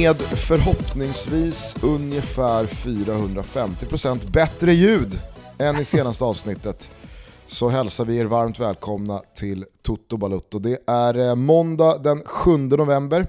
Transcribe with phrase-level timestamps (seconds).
[0.00, 5.18] Med förhoppningsvis ungefär 450% bättre ljud
[5.58, 6.90] än i senaste avsnittet
[7.46, 10.58] så hälsar vi er varmt välkomna till Toto Balutto.
[10.58, 13.26] Det är eh, måndag den 7 november.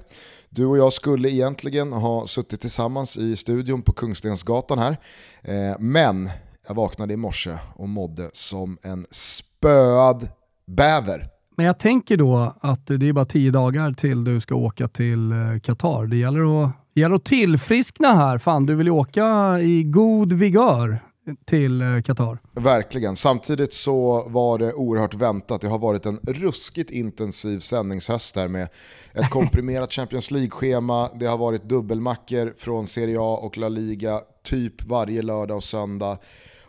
[0.50, 4.98] Du och jag skulle egentligen ha suttit tillsammans i studion på Kungstensgatan här.
[5.42, 6.30] Eh, men
[6.68, 10.30] jag vaknade i morse och mådde som en spöad
[10.68, 11.31] bäver.
[11.62, 15.32] Men jag tänker då att det är bara tio dagar till du ska åka till
[15.32, 16.06] eh, Qatar.
[16.06, 18.38] Det gäller att, det gäller att tillfriskna här.
[18.38, 21.00] Fan, du vill ju åka i god vigör
[21.46, 22.38] till eh, Qatar.
[22.52, 23.16] Verkligen.
[23.16, 25.62] Samtidigt så var det oerhört väntat.
[25.62, 28.68] Det har varit en ruskigt intensiv sändningshöst här med
[29.14, 31.10] ett komprimerat Champions League-schema.
[31.20, 36.18] Det har varit dubbelmackor från Serie A och La Liga typ varje lördag och söndag.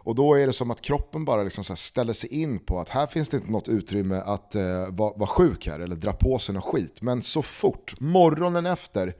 [0.05, 3.06] Och då är det som att kroppen bara liksom ställer sig in på att här
[3.06, 6.55] finns det inte något utrymme att eh, vara var sjuk här eller dra på sig
[6.55, 7.03] något skit.
[7.03, 9.14] Men så fort, morgonen efter,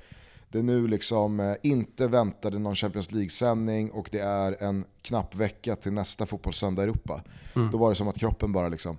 [0.49, 5.77] det nu liksom eh, inte väntade någon Champions League-sändning och det är en knapp vecka
[5.77, 7.23] till nästa fotbollssöndag i Europa.
[7.57, 7.71] Mm.
[7.71, 8.99] Då var det som att kroppen bara liksom,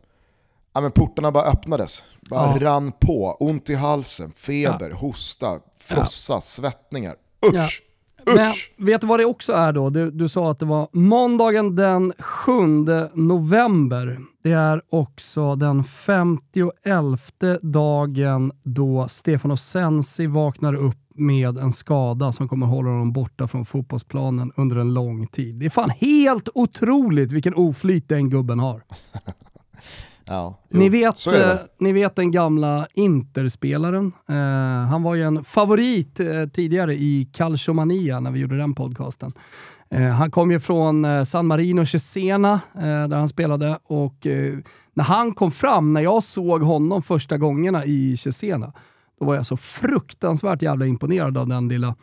[0.74, 2.04] ja men portarna bara öppnades.
[2.30, 2.66] Bara ja.
[2.66, 4.96] rann på, ont i halsen, feber, ja.
[4.96, 6.42] hosta, frossa, ja.
[6.42, 7.16] svettningar.
[7.46, 7.84] Usch!
[8.26, 9.90] Men vet du vad det också är då?
[9.90, 12.52] Du, du sa att det var måndagen den 7
[13.14, 14.20] november.
[14.44, 16.72] Det är också den 51
[17.62, 23.66] dagen då Stefano Sensi vaknar upp med en skada som kommer hålla honom borta från
[23.66, 25.56] fotbollsplanen under en lång tid.
[25.56, 28.84] Det är fan helt otroligt vilken oflyt den gubben har.
[30.26, 34.12] Ja, jo, ni, vet, eh, ni vet den gamla Interspelaren.
[34.30, 39.32] Eh, han var ju en favorit eh, tidigare i Calciomania när vi gjorde den podcasten.
[39.94, 44.28] Eh, han kom ju från eh, San Marino Cesena eh, där han spelade och
[44.94, 48.74] när han kom fram, när jag såg honom första gångerna i Cesena,
[49.20, 51.96] då var jag så fruktansvärt jävla imponerad av den lilla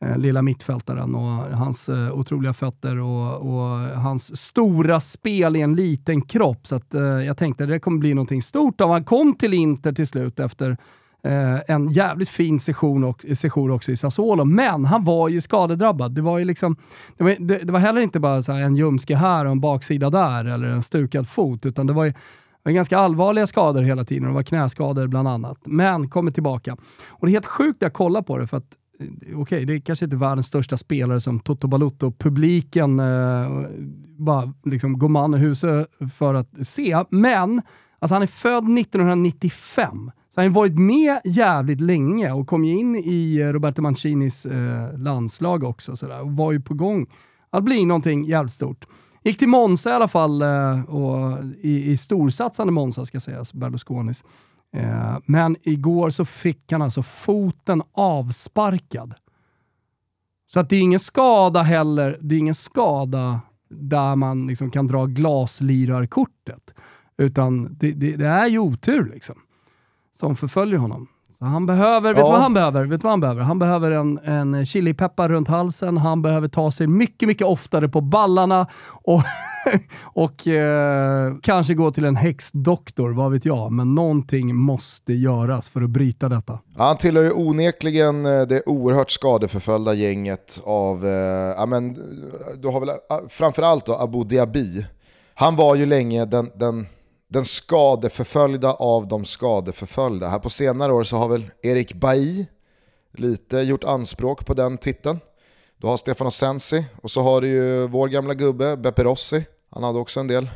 [0.00, 5.74] Eh, lilla mittfältaren och hans eh, otroliga fötter och, och, hans stora spel i en
[5.74, 6.66] liten kropp.
[6.66, 9.54] Så att, eh, jag tänkte att det kommer bli någonting stort av Han kom till
[9.54, 10.76] Inter till slut efter
[11.22, 16.12] eh, en jävligt fin session, och, session också i Sassuolo, men han var ju skadedrabbad.
[16.12, 16.76] Det var ju liksom,
[17.16, 20.10] det var, det, det var heller inte bara så en ljumske här och en baksida
[20.10, 24.04] där eller en stukad fot, utan det var ju det var ganska allvarliga skador hela
[24.04, 24.28] tiden.
[24.28, 25.58] Det var knäskador bland annat.
[25.64, 26.76] Men kommer tillbaka.
[27.08, 29.74] Och det är helt sjukt att jag kollar på det, för att okej, okay, det
[29.74, 32.12] är kanske inte världens största spelare som Toto Balutto.
[32.12, 33.62] Publiken eh,
[34.18, 37.04] bara liksom går man i huset för att se.
[37.10, 37.62] Men
[37.98, 40.10] alltså han är född 1995.
[40.34, 44.98] Så han har varit med jävligt länge och kom ju in i Roberto Mancinis eh,
[44.98, 47.06] landslag också sådär, och var ju på gång
[47.50, 48.86] att bli någonting jävligt stort.
[49.22, 54.24] Gick till Monza i alla fall, eh, och i, i storsatsande Monza ska sägas, Berlusconis.
[54.76, 59.14] Eh, men igår så fick han alltså foten avsparkad.
[60.46, 62.18] Så att det är ingen skada heller.
[62.20, 66.74] Det är ingen skada där man liksom kan dra glaslirarkortet.
[67.16, 69.34] Utan det, det, det, är ju otur liksom,
[70.18, 71.08] som förföljer honom.
[71.38, 72.84] Så han behöver, vet du vad han behöver?
[72.84, 73.42] Vet vad han behöver?
[73.42, 78.00] Han behöver en, en chilipeppar runt halsen, han behöver ta sig mycket, mycket oftare på
[78.00, 79.22] ballarna och,
[80.02, 83.72] och eh, kanske gå till en häxdoktor, vad vet jag.
[83.72, 86.58] Men någonting måste göras för att bryta detta.
[86.76, 91.12] Ja, han tillhör ju onekligen eh, det oerhört skadeförföljda gänget av, eh,
[91.56, 91.94] ja men,
[92.62, 92.94] du har väl eh,
[93.28, 94.86] framförallt då Abu Dhabi.
[95.34, 96.86] Han var ju länge den, den
[97.28, 100.28] den skadeförföljda av de skadeförföljda.
[100.28, 102.46] Här på senare år så har väl Erik Bailly
[103.12, 105.20] lite gjort anspråk på den titeln.
[105.78, 109.46] Du har Stefano Sensi och så har du ju vår gamla gubbe Beppe Rossi.
[109.70, 110.48] Han hade också en del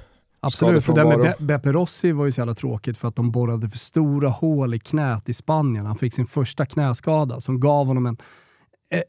[0.43, 3.31] Absolut, för det med Be Beppe Rossi var ju så jävla tråkigt för att de
[3.31, 5.87] borrade för stora hål i knät i Spanien.
[5.87, 8.17] Han fick sin första knäskada som gav honom en,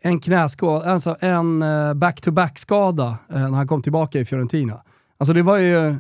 [0.02, 4.81] en knäskada, alltså en eh, back-to-back-skada eh, när han kom tillbaka i Fiorentina.
[5.21, 5.95] Alltså det var ju,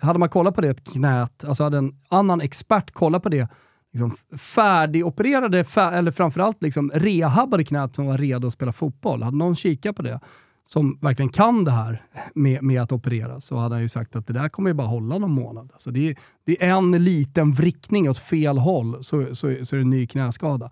[0.00, 3.48] hade man kollat på det knät, alltså hade en annan expert kollat på det,
[3.92, 9.22] liksom färdigopererade, fär, eller framförallt liksom rehabbade knät som var redo att spela fotboll.
[9.22, 10.20] Hade någon kikat på det,
[10.68, 12.02] som verkligen kan det här
[12.34, 14.86] med, med att operera, så hade han ju sagt att det där kommer ju bara
[14.86, 15.70] hålla någon månad.
[15.72, 19.76] Alltså det, är, det är en liten vrickning åt fel håll, så, så, så är
[19.76, 20.70] det en ny knäskada.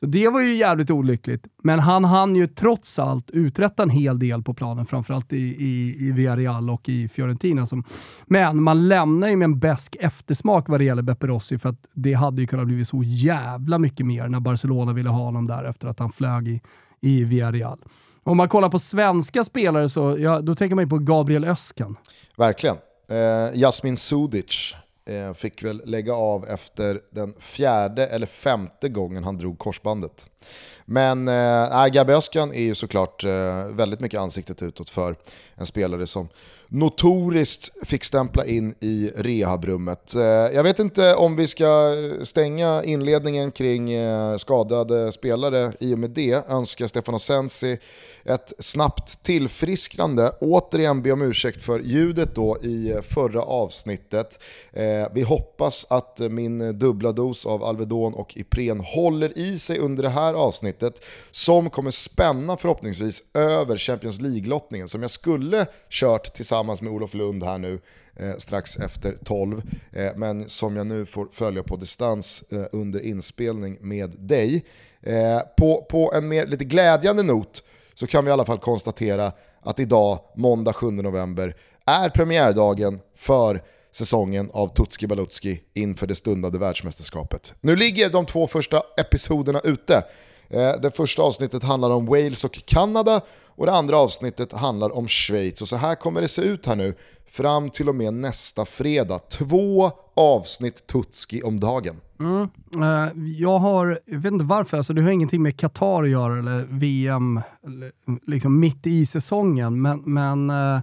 [0.00, 1.46] Så det var ju jävligt olyckligt.
[1.62, 5.96] Men han hann ju trots allt uträtta en hel del på planen, framförallt i, i,
[5.98, 7.66] i Villarreal och i Fiorentina.
[7.66, 7.84] Som,
[8.26, 11.86] men man lämnar ju med en besk eftersmak vad det gäller Beppe Rossi, för att
[11.94, 15.64] det hade ju kunnat bli så jävla mycket mer när Barcelona ville ha honom där
[15.64, 16.60] efter att han flög i,
[17.00, 17.78] i Villarreal.
[18.22, 21.96] Om man kollar på svenska spelare så ja, då tänker man ju på Gabriel Öskan.
[22.36, 22.76] Verkligen.
[23.08, 24.74] Eh, Jasmin Sudic
[25.06, 30.28] Eh, fick väl lägga av efter den fjärde eller femte gången han drog korsbandet.
[30.84, 35.16] Men eh, äh, Gabi Öskan är ju såklart äh, väldigt mycket ansiktet utåt för
[35.54, 36.28] en spelare som
[36.68, 40.14] notoriskt fick stämpla in i rehabrummet.
[40.14, 41.92] Äh, jag vet inte om vi ska
[42.22, 46.48] stänga inledningen kring äh, skadade spelare i och med det.
[46.48, 47.78] Önskar Stefano Sensi
[48.24, 50.32] ett snabbt tillfrisknande.
[50.40, 54.42] Återigen be om ursäkt för ljudet då i förra avsnittet.
[54.72, 60.02] Eh, vi hoppas att min dubbla dos av Alvedon och Ipren håller i sig under
[60.02, 66.82] det här avsnittet som kommer spänna förhoppningsvis över Champions League-lottningen som jag skulle kört tillsammans
[66.82, 67.80] med Olof Lund här nu
[68.16, 69.62] eh, strax efter 12.
[69.92, 74.64] Eh, men som jag nu får följa på distans eh, under inspelning med dig.
[75.00, 77.62] Eh, på, på en mer lite glädjande not
[77.94, 81.56] så kan vi i alla fall konstatera att idag, måndag 7 november,
[81.86, 83.62] är premiärdagen för
[83.92, 87.52] säsongen av Tutski Balutski inför det stundande världsmästerskapet.
[87.60, 90.02] Nu ligger de två första episoderna ute.
[90.48, 95.08] Eh, det första avsnittet handlar om Wales och Kanada och det andra avsnittet handlar om
[95.08, 95.62] Schweiz.
[95.62, 96.94] Och så här kommer det se ut här nu
[97.26, 99.18] fram till och med nästa fredag.
[99.18, 102.00] Två avsnitt Tutski om dagen.
[102.20, 102.48] Mm.
[102.76, 106.38] Uh, jag har, jag vet inte varför, alltså det har ingenting med Qatar att göra
[106.38, 107.40] eller VM
[108.26, 110.80] liksom mitt i säsongen, men, men uh,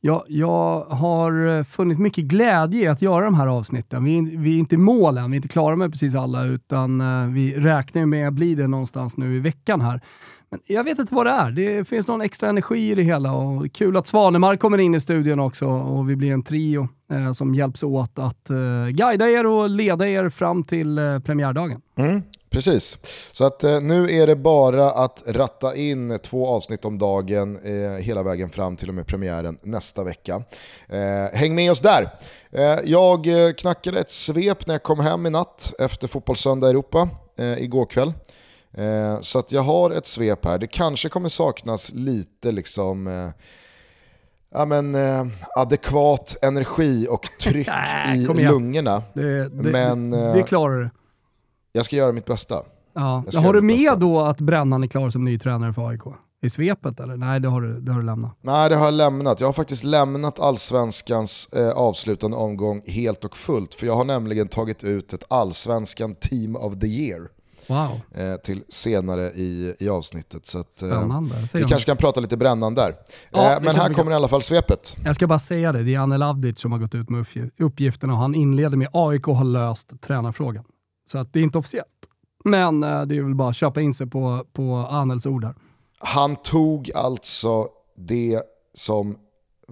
[0.00, 4.04] jag, jag har funnit mycket glädje i att göra de här avsnitten.
[4.04, 7.00] Vi, vi är inte i mål än, vi är inte klara med precis alla, utan
[7.00, 10.00] uh, vi räknar med att bli det någonstans nu i veckan här.
[10.52, 11.50] Men jag vet inte vad det är.
[11.50, 15.00] Det finns någon extra energi i det hela och kul att Svanemar kommer in i
[15.00, 19.46] studion också och vi blir en trio eh, som hjälps åt att eh, guida er
[19.46, 21.80] och leda er fram till eh, premiärdagen.
[21.96, 22.98] Mm, precis,
[23.32, 28.04] så att eh, nu är det bara att ratta in två avsnitt om dagen eh,
[28.04, 30.42] hela vägen fram till och med premiären nästa vecka.
[30.88, 32.08] Eh, häng med oss där!
[32.50, 37.08] Eh, jag eh, knackade ett svep när jag kom hem i natt efter Fotbollssöndag Europa
[37.38, 38.12] eh, igår kväll.
[38.74, 40.58] Eh, så att jag har ett svep här.
[40.58, 43.28] Det kanske kommer saknas lite liksom, eh,
[44.52, 45.26] ja, men, eh,
[45.56, 47.68] adekvat energi och tryck
[48.14, 49.02] i lungorna.
[49.14, 50.90] Det, det, men, det, det klarar du.
[51.72, 52.62] Jag ska göra mitt bästa.
[52.94, 53.24] Ja.
[53.34, 53.96] Har du med bästa.
[53.96, 56.02] då att Brännan är klar som ny tränare för AIK?
[56.44, 57.16] I svepet eller?
[57.16, 58.38] Nej, det har, du, det har du lämnat.
[58.40, 59.40] Nej, det har jag lämnat.
[59.40, 63.74] Jag har faktiskt lämnat allsvenskans eh, avslutande omgång helt och fullt.
[63.74, 67.28] För jag har nämligen tagit ut ett allsvenskan team of the year.
[67.68, 68.00] Wow.
[68.14, 70.46] Eh, till senare i, i avsnittet.
[70.46, 71.20] Så att, eh,
[71.54, 72.94] vi kanske kan prata lite brännan där.
[73.30, 74.96] Ja, eh, men här kommer i alla fall svepet.
[75.04, 77.26] Jag ska bara säga det, det är Anel Avdic som har gått ut med
[77.58, 80.64] uppgifterna och han inleder med AIK har löst tränarfrågan.
[81.10, 81.88] Så att det är inte officiellt.
[82.44, 85.54] Men det är väl bara att köpa in sig på, på Anels ord här.
[85.98, 88.42] Han tog alltså det
[88.74, 89.16] som,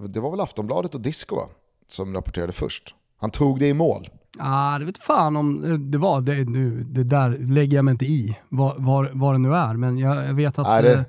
[0.07, 1.47] det var väl Aftonbladet och Disco va?
[1.91, 2.95] som rapporterade först.
[3.17, 4.09] Han tog det i mål.
[4.39, 6.83] Ah, det vet fan om eh, det var det nu.
[6.83, 9.73] Det där lägger jag mig inte i, vad, var, var det nu är.
[9.73, 10.67] Men jag, jag vet att...
[10.67, 11.03] Är det eh,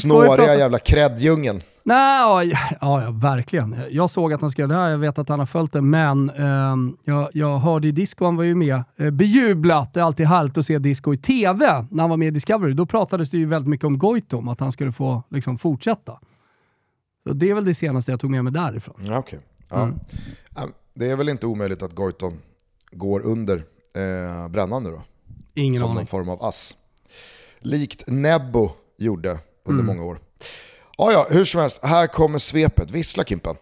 [0.00, 0.58] snåriga pratat...
[0.58, 1.60] jävla kreddjungeln?
[1.82, 3.76] Nej, ja, ja, verkligen.
[3.90, 6.30] Jag såg att han skrev det här, jag vet att han har följt det, men
[6.30, 9.94] eh, jag, jag hörde i Disco, han var ju med, eh, bejublat.
[9.94, 12.72] Det är alltid härligt att se Disco i TV när han var med i Discovery.
[12.72, 16.20] Då pratades det ju väldigt mycket om Goitom, att han skulle få liksom, fortsätta.
[17.26, 18.96] Så det är väl det senaste jag tog med mig därifrån.
[19.00, 19.18] Okej.
[19.18, 19.38] Okay.
[19.70, 19.82] Ja.
[19.82, 19.98] Mm.
[20.94, 22.38] Det är väl inte omöjligt att Goitom
[22.94, 23.56] går under
[23.94, 25.02] eh, brännan nu då.
[25.54, 25.96] Ingen Som aning.
[25.96, 26.76] någon form av ass.
[27.58, 29.96] Likt Nebbo gjorde under mm.
[29.96, 30.18] många år.
[30.98, 32.90] Ja, ja, hur som helst, här kommer svepet.
[32.90, 33.56] Vissla Kimpen.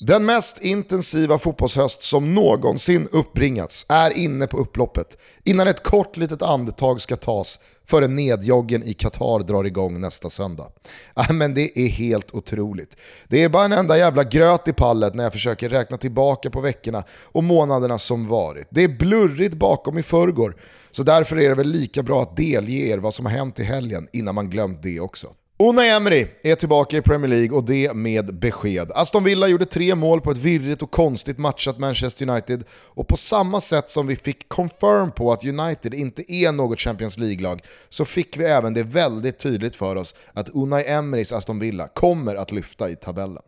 [0.00, 6.42] Den mest intensiva fotbollshöst som någonsin uppbringats är inne på upploppet innan ett kort litet
[6.42, 10.72] andetag ska tas före nedjoggen i Qatar drar igång nästa söndag.
[11.16, 12.96] Äh, men det är helt otroligt.
[13.28, 16.60] Det är bara en enda jävla gröt i pallet när jag försöker räkna tillbaka på
[16.60, 18.66] veckorna och månaderna som varit.
[18.70, 20.56] Det är blurrigt bakom i förrgår,
[20.90, 23.64] så därför är det väl lika bra att delge er vad som har hänt i
[23.64, 25.28] helgen innan man glömt det också.
[25.64, 28.90] Unai Emery är tillbaka i Premier League och det med besked.
[28.94, 33.16] Aston Villa gjorde tre mål på ett virrigt och konstigt matchat Manchester United och på
[33.16, 38.04] samma sätt som vi fick confirm på att United inte är något Champions League-lag så
[38.04, 42.52] fick vi även det väldigt tydligt för oss att Unai Emerys Aston Villa kommer att
[42.52, 43.42] lyfta i tabellen.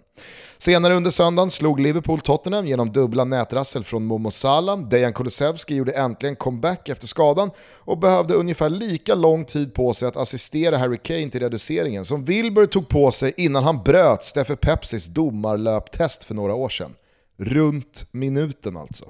[0.58, 4.78] Senare under söndagen slog Liverpool Tottenham genom dubbla nätrassel från Momo Salah.
[4.78, 10.08] Dejan Kulusevski gjorde äntligen comeback efter skadan och behövde ungefär lika lång tid på sig
[10.08, 14.56] att assistera Harry Kane till reduceringen som Wilbur tog på sig innan han bröt Steffe
[14.56, 16.94] Pepsis domarlöptest för några år sedan.
[17.38, 19.04] Runt minuten alltså.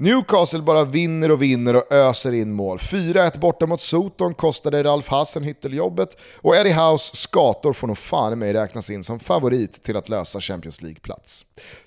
[0.00, 2.78] Newcastle bara vinner och vinner och öser in mål.
[2.78, 8.32] 4-1 borta mot Soton kostade Ralf Hassen jobbet och Eddie House skator får nog fan
[8.32, 11.44] i mig räknas in som favorit till att lösa Champions League-plats.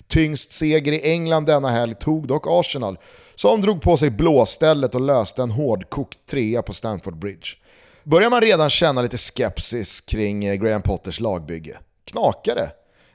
[0.08, 2.98] Tyngst seger i England denna helg tog dock Arsenal,
[3.34, 7.48] som drog på sig blåstället och löste en hårdkokt trea på Stamford Bridge.
[8.04, 11.78] börjar man redan känna lite skepsis kring eh, Graham Potters lagbygge.
[12.04, 12.70] Knakar det?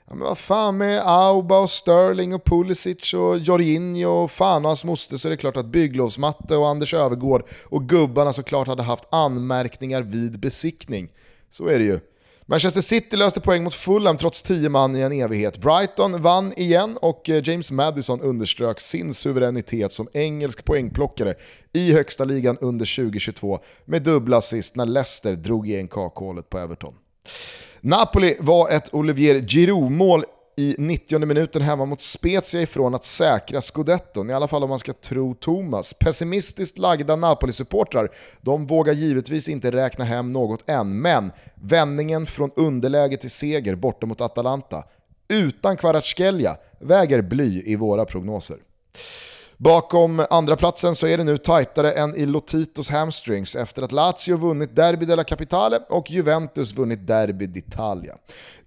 [0.09, 4.69] Ja, men vad fan med Auba och Sterling och Pulisic och Jorginho och fan och
[4.69, 8.83] hans moster så är det klart att Bygglovsmatte och Anders Övergård och gubbarna såklart hade
[8.83, 11.11] haft anmärkningar vid besiktning.
[11.49, 11.99] Så är det ju.
[12.45, 15.57] Manchester City löste poäng mot Fulham trots 10 man i en evighet.
[15.57, 21.35] Brighton vann igen och eh, James Madison underströk sin suveränitet som engelsk poängplockare
[21.73, 26.93] i högsta ligan under 2022 med dubbla assist när Leicester drog igen kakhålet på Everton.
[27.81, 34.29] Napoli var ett Olivier Giroud-mål i 90 minuten hemma mot Spezia ifrån att säkra scudetton,
[34.29, 35.93] i alla fall om man ska tro Thomas.
[35.93, 38.09] Pessimistiskt lagda Napoli-supportrar,
[38.41, 44.05] de vågar givetvis inte räkna hem något än, men vändningen från underläge till seger borta
[44.05, 44.83] mot Atalanta,
[45.27, 48.57] utan Kvaratskhelia, väger bly i våra prognoser.
[49.61, 54.37] Bakom andra platsen så är det nu tajtare än i Lotitos hamstrings efter att Lazio
[54.37, 58.13] vunnit Derby della Capitale och Juventus vunnit Derby d'Italia.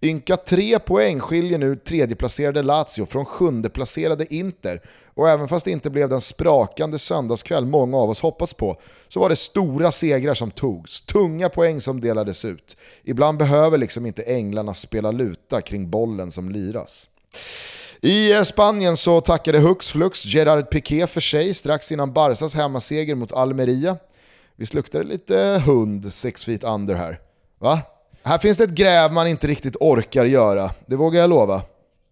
[0.02, 4.80] Ynka tre poäng skiljer nu tredjeplacerade Lazio från sjundeplacerade Inter
[5.14, 9.20] och även fast det inte blev den sprakande söndagskväll många av oss hoppas på så
[9.20, 12.76] var det stora segrar som togs, tunga poäng som delades ut.
[13.02, 17.08] Ibland behöver liksom inte änglarna spela luta kring bollen som liras.
[18.04, 23.32] I Spanien så tackade hux flux Gerard Piqué för sig strax innan Barsas hemmaseger mot
[23.32, 23.96] Almeria.
[24.56, 27.20] Visst luktar det lite hund six feet under här?
[27.58, 27.80] Va?
[28.22, 31.62] Här finns det ett gräv man inte riktigt orkar göra, det vågar jag lova.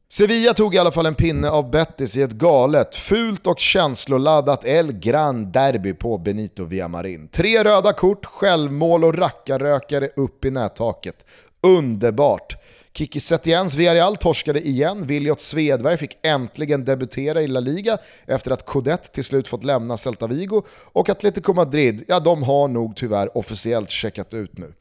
[0.08, 4.64] Sevilla tog i alla fall en pinne av Betis i ett galet, fult och känsloladdat
[4.64, 7.28] El Gran Derby på Benito Villamarin.
[7.28, 11.26] Tre röda kort, självmål och rackarrökare upp i nättaket.
[11.62, 12.59] Underbart!
[12.92, 18.66] Kiki Setiens Villarreal torskade igen, Viljot Svedberg fick äntligen debutera i La Liga efter att
[18.66, 23.36] Codet till slut fått lämna Celta Vigo och Atletico Madrid, ja de har nog tyvärr
[23.36, 24.74] officiellt checkat ut nu.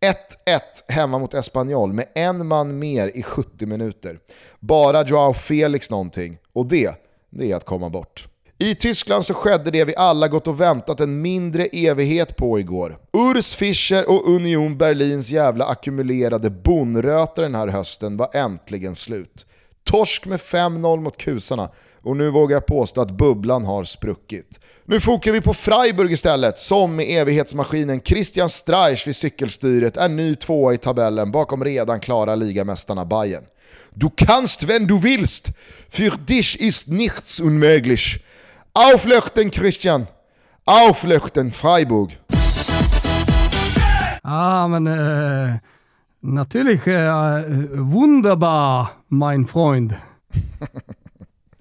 [0.00, 4.18] 1-1 hemma mot Espanyol med en man mer i 70 minuter.
[4.60, 6.94] Bara Joao Felix någonting, och det,
[7.30, 8.28] det är att komma bort.
[8.58, 12.98] I Tyskland så skedde det vi alla gått och väntat en mindre evighet på igår.
[13.12, 19.46] Urs Fischer och Union Berlins jävla ackumulerade bonröta den här hösten var äntligen slut.
[19.84, 21.70] Torsk med 5-0 mot kusarna
[22.02, 24.60] och nu vågar jag påstå att bubblan har spruckit.
[24.84, 30.34] Nu fokar vi på Freiburg istället, som med evighetsmaskinen Christian Streich vid cykelstyret är ny
[30.34, 33.44] tvåa i tabellen bakom redan klara ligamästarna Bayern.
[33.94, 35.52] Du kannst wenn du willst,
[35.90, 38.20] für dich ist nichts unmöglich.
[38.78, 40.06] Auflöchten Christian!
[40.66, 42.18] Auflöchten Freiburg!
[44.22, 45.60] Ah, men äh,
[46.20, 47.42] natürlich äh,
[47.72, 49.94] wunderbar, mein Freund.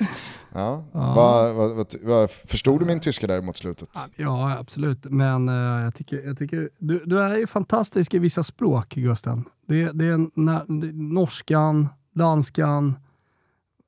[0.53, 1.15] ja, ja.
[1.15, 3.89] Va, va, va, förstod du min tyska där mot slutet?
[4.15, 5.05] Ja, absolut.
[5.05, 9.45] Men äh, jag tycker, jag tycker du, du är ju fantastisk i vissa språk, Gusten.
[9.67, 12.95] Det, det är na, norskan, danskan,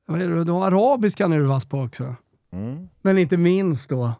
[0.06, 2.16] vad är det, du har arabiskan är du vass på också.
[2.58, 2.90] Mm.
[3.02, 4.14] Men inte minst då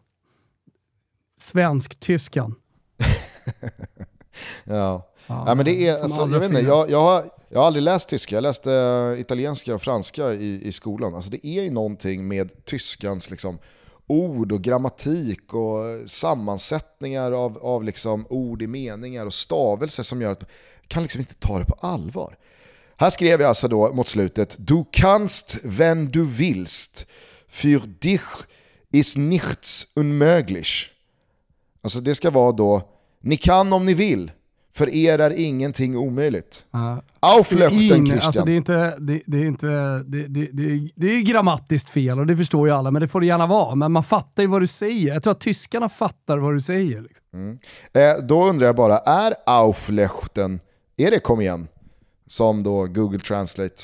[1.38, 2.54] svensk-tyskan.
[4.64, 5.08] ja.
[5.28, 7.82] Ja, ja, men det är, alltså, jag, vet inte, jag, jag, har, jag har aldrig
[7.82, 11.14] läst tyska, jag läste uh, italienska och franska i, i skolan.
[11.14, 13.58] Alltså, det är ju någonting med tyskans liksom,
[14.06, 20.32] ord och grammatik och sammansättningar av, av liksom, ord i meningar och stavelser som gör
[20.32, 20.50] att man
[20.88, 22.36] kan liksom inte ta det på allvar.
[22.96, 27.06] Här skrev jag alltså då mot slutet, du kannst wenn du willst.
[27.48, 28.20] Für dich
[28.92, 30.90] ist nichts unmöglich.
[31.82, 32.82] Alltså det ska vara då,
[33.20, 34.30] ni kan om ni vill,
[34.74, 36.66] för er är ingenting omöjligt.
[36.74, 38.26] Uh, Auflöchten Christian.
[38.26, 39.66] Alltså det är inte, det, det är inte,
[40.06, 43.20] det, det, det, det är grammatiskt fel och det förstår ju alla, men det får
[43.20, 43.74] det gärna vara.
[43.74, 45.14] Men man fattar ju vad du säger.
[45.14, 47.02] Jag tror att tyskarna fattar vad du säger.
[47.02, 47.24] Liksom.
[47.32, 47.58] Mm.
[47.92, 50.60] Eh, då undrar jag bara, är Auflöchten,
[50.96, 51.68] är det kom igen?
[52.26, 53.82] Som då Google Translate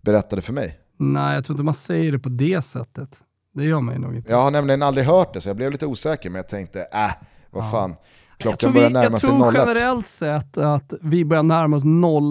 [0.00, 0.78] berättade för mig.
[0.96, 3.22] Nej, jag tror inte man säger det på det sättet.
[3.54, 4.32] Det gör man ju nog inte.
[4.32, 7.10] Jag har nämligen aldrig hört det, så jag blev lite osäker, men jag tänkte, äh,
[7.50, 7.70] vad ja.
[7.70, 7.96] fan.
[8.38, 9.36] Klockan börjar närma sig 01.
[9.38, 11.82] Jag tror generellt sett att vi börjar närma oss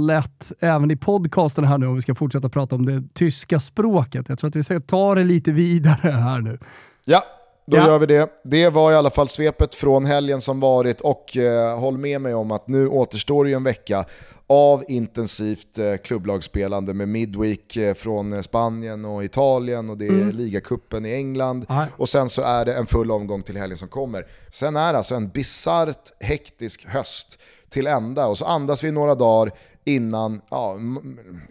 [0.09, 4.29] 01, även i podcasten här nu, om vi ska fortsätta prata om det tyska språket.
[4.29, 6.59] Jag tror att vi ska ta det lite vidare här nu.
[7.05, 7.23] Ja,
[7.67, 7.87] då ja.
[7.87, 8.29] gör vi det.
[8.43, 12.33] Det var i alla fall svepet från helgen som varit och eh, håll med mig
[12.33, 14.05] om att nu återstår ju en vecka
[14.47, 20.09] av intensivt eh, klubblagsspelande med Midweek eh, från eh, Spanien och Italien och det är
[20.09, 20.29] mm.
[20.29, 21.85] ligacupen i England Aha.
[21.97, 24.25] och sen så är det en full omgång till helgen som kommer.
[24.51, 29.51] Sen är alltså en bisarrt hektisk höst till ända och så andas vi några dagar
[29.85, 30.77] innan, ja,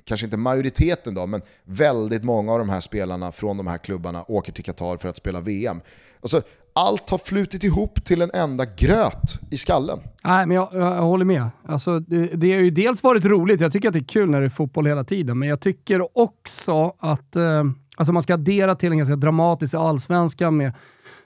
[0.04, 4.24] kanske inte majoriteten då, men väldigt många av de här spelarna från de här klubbarna
[4.28, 5.80] åker till Qatar för att spela VM.
[6.20, 9.98] Alltså, allt har flutit ihop till en enda gröt i skallen.
[10.24, 11.50] Nej, men jag, jag, jag håller med.
[11.68, 14.40] Alltså, det, det har ju dels varit roligt, jag tycker att det är kul när
[14.40, 17.64] det är fotboll hela tiden, men jag tycker också att eh,
[17.96, 20.72] alltså man ska addera till en ganska dramatisk allsvenska med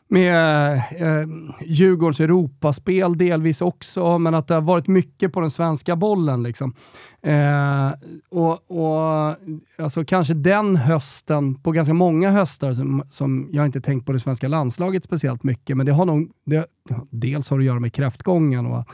[0.09, 1.29] med eh,
[1.61, 6.43] Djurgårdens Europaspel delvis också, men att det har varit mycket på den svenska bollen.
[6.43, 6.75] Liksom.
[7.23, 7.93] Eh,
[8.29, 9.37] och, och
[9.79, 14.21] alltså Kanske den hösten, på ganska många höstar, som, som jag inte tänkt på det
[14.21, 16.67] svenska landslaget speciellt mycket, men det har nog, det,
[17.11, 18.85] dels har det att göra med kräftgången och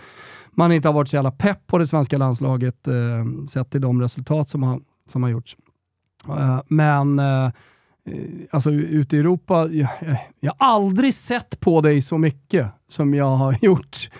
[0.50, 4.00] man inte har varit så jävla pepp på det svenska landslaget eh, sett till de
[4.02, 5.56] resultat som har, som har gjorts.
[6.28, 7.50] Eh, men Eh,
[8.10, 8.16] Eh,
[8.50, 9.88] alltså ute i Europa, jag,
[10.40, 14.10] jag har aldrig sett på dig så mycket som jag har gjort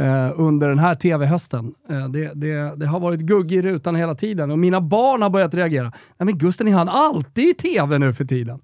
[0.00, 1.74] eh, under den här tv-hösten.
[1.90, 5.30] Eh, det, det, det, har varit gugg i rutan hela tiden och mina barn har
[5.30, 5.92] börjat reagera.
[6.18, 8.60] Nej men Gusten är han alltid i tv nu för tiden?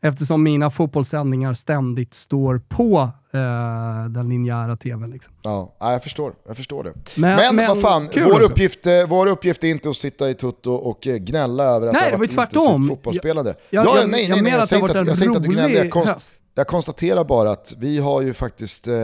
[0.00, 5.10] Eftersom mina fotbollssändningar ständigt står på eh, den linjära tvn.
[5.10, 5.32] Liksom.
[5.42, 6.92] Ja, jag förstår, jag förstår det.
[7.16, 10.34] Men, men, men vad fan, vår uppgift, eh, vår uppgift är inte att sitta i
[10.34, 12.88] tutto och eh, gnälla över att nej, det har varit tvärtom.
[12.88, 13.54] fotbollsspelande.
[13.70, 15.44] Jag, jag, ja, nej, nej, nej, nej, jag säger inte att, jag säger inte att
[15.44, 15.84] du gnäller.
[15.84, 18.94] Jag, konst, jag konstaterar bara att vi har ju faktiskt eh,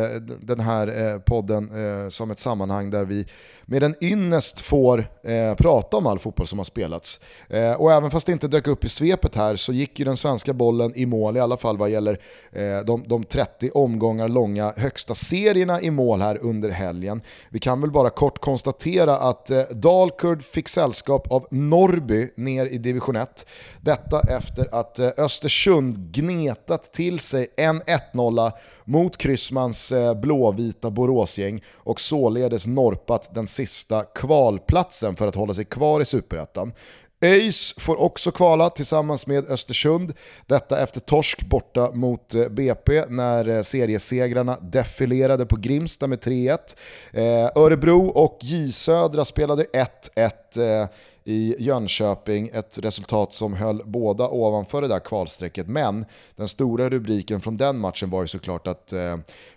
[0.41, 1.71] den här eh, podden
[2.05, 3.27] eh, som ett sammanhang där vi
[3.67, 7.21] med en ynnest får eh, prata om all fotboll som har spelats.
[7.49, 10.17] Eh, och även fast det inte dök upp i svepet här så gick ju den
[10.17, 12.19] svenska bollen i mål, i alla fall vad gäller
[12.53, 17.23] eh, de, de 30 omgångar långa högsta serierna i mål här under helgen.
[17.51, 22.79] Vi kan väl bara kort konstatera att eh, Dalkurd fick sällskap av Norby ner i
[22.79, 23.47] division 1.
[23.81, 28.53] Detta efter att eh, Östersund gnetat till sig en 1-0
[28.85, 35.65] mot Kryssmans eh, blåvita Boråsgäng och således norpat den sista kvalplatsen för att hålla sig
[35.65, 36.73] kvar i Superettan.
[37.25, 40.13] ÖIS får också kvala tillsammans med Östersund.
[40.47, 46.59] Detta efter torsk borta mot eh, BP när eh, seriesegrarna defilerade på Grimsta med 3-1.
[47.13, 49.67] Eh, Örebro och J Södra spelade
[50.17, 50.89] 1-1
[51.25, 52.51] i Jönköping.
[52.53, 55.69] Ett resultat som höll båda ovanför det där kvalstrecket.
[55.69, 56.05] Men
[56.37, 58.93] den stora rubriken från den matchen var ju såklart att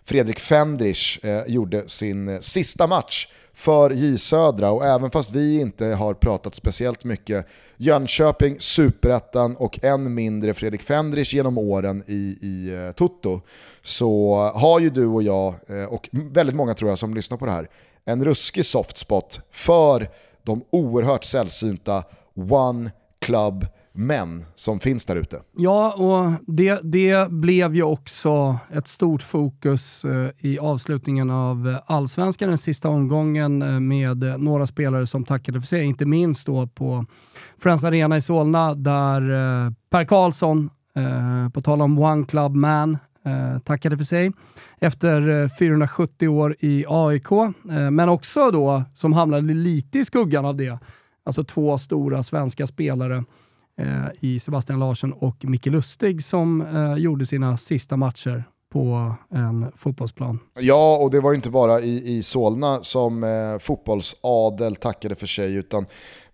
[0.03, 3.27] Fredrik Fendrich gjorde sin sista match
[3.57, 4.71] för J Södra.
[4.71, 10.81] Och även fast vi inte har pratat speciellt mycket Jönköping, Superettan och än mindre Fredrik
[10.81, 13.41] Fendrich genom åren i, i uh, Toto
[13.81, 17.45] så har ju du och jag eh, och väldigt många tror jag som lyssnar på
[17.45, 17.69] det här
[18.05, 20.09] en ruskig soft spot för
[20.43, 22.03] de oerhört sällsynta
[22.49, 23.65] One Club
[23.97, 25.41] män som finns där ute.
[25.57, 32.49] Ja, och det, det blev ju också ett stort fokus eh, i avslutningen av allsvenskan
[32.49, 37.05] den sista omgången eh, med några spelare som tackade för sig, inte minst då på
[37.57, 42.97] Friends Arena i Solna där eh, Per Karlsson, eh, på tal om One Club Man,
[43.25, 44.31] eh, tackade för sig
[44.79, 47.29] efter 470 år i AIK,
[47.91, 50.79] men också då som hamnade lite i skuggan av det,
[51.23, 53.23] alltså två stora svenska spelare
[53.81, 59.71] Eh, i Sebastian Larsson och Micke Lustig som eh, gjorde sina sista matcher på en
[59.75, 60.39] fotbollsplan.
[60.59, 65.27] Ja, och det var ju inte bara i, i Solna som eh, fotbollsadel tackade för
[65.27, 65.85] sig, utan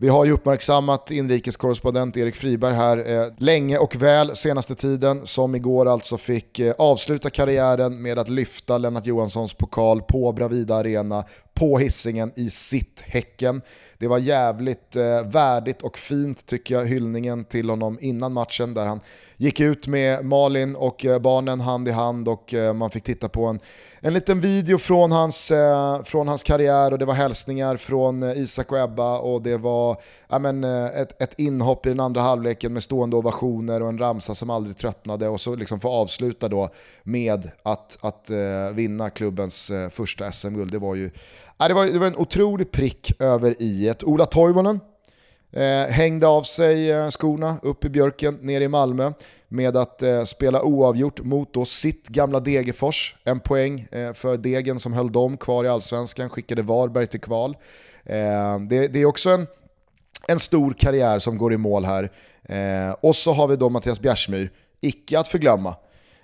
[0.03, 5.55] vi har ju uppmärksammat inrikeskorrespondent Erik Friberg här eh, länge och väl senaste tiden, som
[5.55, 11.23] igår alltså fick eh, avsluta karriären med att lyfta Lennart Johanssons pokal på Bravida Arena
[11.53, 13.61] på hissingen i sitt Häcken.
[13.97, 18.85] Det var jävligt eh, värdigt och fint tycker jag, hyllningen till honom innan matchen där
[18.85, 18.99] han
[19.37, 23.29] gick ut med Malin och eh, barnen hand i hand och eh, man fick titta
[23.29, 23.59] på en,
[24.05, 28.37] en liten video från hans, eh, från hans karriär och det var hälsningar från eh,
[28.37, 32.21] Isak och Ebba och det var ja, men, eh, ett, ett inhopp i den andra
[32.21, 36.49] halvleken med stående ovationer och en ramsa som aldrig tröttnade och så liksom få avsluta
[36.49, 36.69] då
[37.03, 40.71] med att, att eh, vinna klubbens eh, första SM-guld.
[40.71, 41.11] Det var ju
[41.57, 44.03] Ja, det, var, det var en otrolig prick över i ett.
[44.03, 44.79] Ola Toivonen
[45.53, 49.11] eh, hängde av sig eh, skorna upp i björken nere i Malmö
[49.47, 53.15] med att eh, spela oavgjort mot då sitt gamla Degerfors.
[53.23, 57.57] En poäng eh, för Degen som höll dem kvar i allsvenskan, skickade Varberg till kval.
[58.05, 59.47] Eh, det, det, är också en,
[60.27, 62.11] en stor karriär som går i mål här.
[62.43, 65.75] Eh, och så har vi då Mattias Bjärsmyr, icke att förglömma,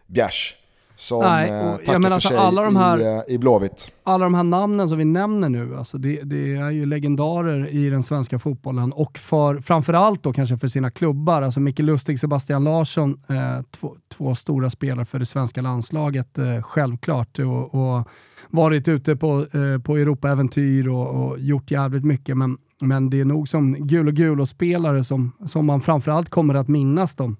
[0.07, 0.55] Bjärs
[0.99, 3.91] som Nej, eh, och, tackar för alltså, sig alla de här, i, i Blåvitt.
[4.03, 7.89] Alla de här namnen som vi nämner nu, alltså det, det, är ju legendarer i
[7.89, 11.41] den svenska fotbollen och för, framförallt då kanske för sina klubbar.
[11.41, 16.61] Alltså Micke Lustig, Sebastian Larsson, eh, två, två, stora spelare för det svenska landslaget, eh,
[16.61, 17.39] självklart.
[17.39, 18.07] Och, och,
[18.49, 22.37] varit ute på, eh, på Europaäventyr och, och gjort jävligt mycket.
[22.37, 26.29] Men men det är nog som gul och gul och spelare som, som man framförallt
[26.29, 27.37] kommer att minnas dem.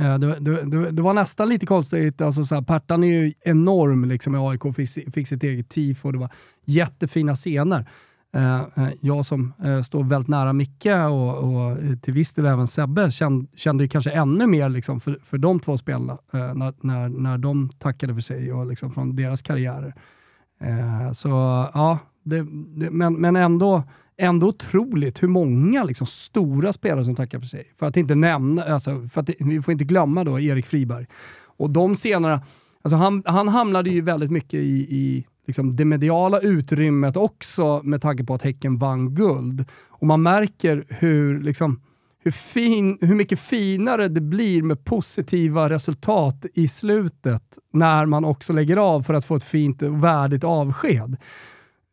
[0.00, 2.20] Eh, det, det, det, var nästan lite konstigt.
[2.20, 6.08] Alltså så här, Pertan är ju enorm liksom, i AIK, fick, fick sitt eget tifo
[6.08, 6.30] och det var
[6.64, 7.88] jättefina scener.
[8.34, 12.68] Eh, eh jag som eh, står väldigt nära Micke och, och till viss del även
[12.68, 17.08] Sebbe kände, kände ju kanske ännu mer liksom, för, för de två spelarna när, när,
[17.08, 19.94] när de tackade för sig och liksom, från deras karriärer.
[21.12, 21.28] Så
[21.74, 22.42] ja, det,
[22.90, 23.82] men, men ändå
[24.18, 27.66] ändå otroligt hur många liksom, stora spelare som tackar för sig.
[27.78, 31.06] För att inte nämna, alltså, för att, vi får inte glömma då Erik Friberg.
[31.44, 32.40] Och de senare,
[32.82, 38.02] alltså han, han hamnade ju väldigt mycket i, i liksom det mediala utrymmet också med
[38.02, 39.64] tanke på att Häcken vann guld.
[39.88, 41.80] Och man märker hur, liksom,
[42.18, 48.52] hur, fin, hur mycket finare det blir med positiva resultat i slutet när man också
[48.52, 51.16] lägger av för att få ett fint och värdigt avsked.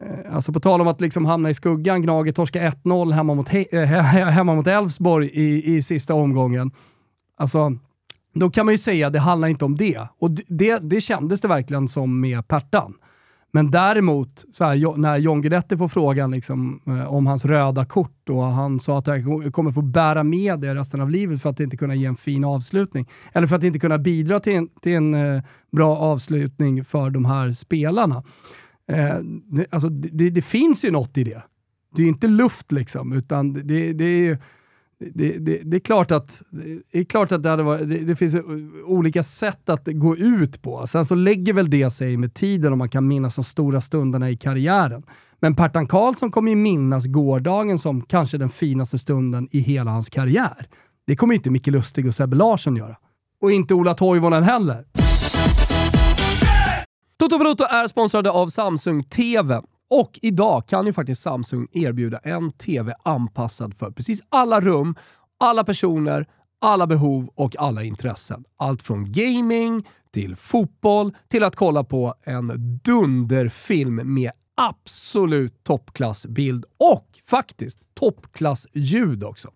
[0.04, 3.54] Eh, alltså på tal om att liksom hamna i skuggan, Gnaget torska 1-0 hemma mot,
[3.54, 6.72] eh, he hemma mot Elfsborg i, i sista omgången.
[7.38, 7.72] Alltså,
[8.34, 10.08] då kan man ju säga att det handlar inte om det.
[10.20, 12.94] Och det, det kändes det verkligen som med Pertan.
[13.56, 18.30] Men däremot, så här, när John Guidetti får frågan liksom, eh, om hans röda kort
[18.30, 21.60] och han sa att han kommer få bära med det resten av livet för att
[21.60, 23.10] inte kunna ge en fin avslutning.
[23.34, 27.52] Eller för att inte kunna bidra till en, till en bra avslutning för de här
[27.52, 28.24] spelarna.
[28.92, 31.44] Eh, det, alltså, det, det, finns ju något i det.
[31.96, 34.38] Det är inte luft liksom, utan det, det är
[35.14, 36.42] det, det, det, är klart att,
[36.92, 38.36] det, är klart att det, hade varit, det, det, finns
[38.86, 40.88] olika sätt att gå ut på.
[40.88, 44.30] Sen så lägger väl det sig med tiden om man kan minnas de stora stunderna
[44.30, 45.04] i karriären.
[45.40, 50.10] Men Pertan Karlsson kommer ju minnas gårdagen som kanske den finaste stunden i hela hans
[50.10, 50.68] karriär.
[51.08, 52.96] Det kommer inte Micke Lustig och Sebbe Larsson göra.
[53.42, 55.03] Och inte Ola Toivonen heller.
[57.18, 59.62] Toto Valuto är sponsrade av Samsung TV.
[59.90, 64.96] Och idag kan ju faktiskt Samsung erbjuda en TV anpassad för precis alla rum,
[65.40, 66.28] alla personer,
[66.62, 68.44] alla behov och alla intressen.
[68.58, 77.08] Allt från gaming till fotboll till att kolla på en dunderfilm med absolut toppklassbild och
[77.30, 79.52] faktiskt toppklassljud också.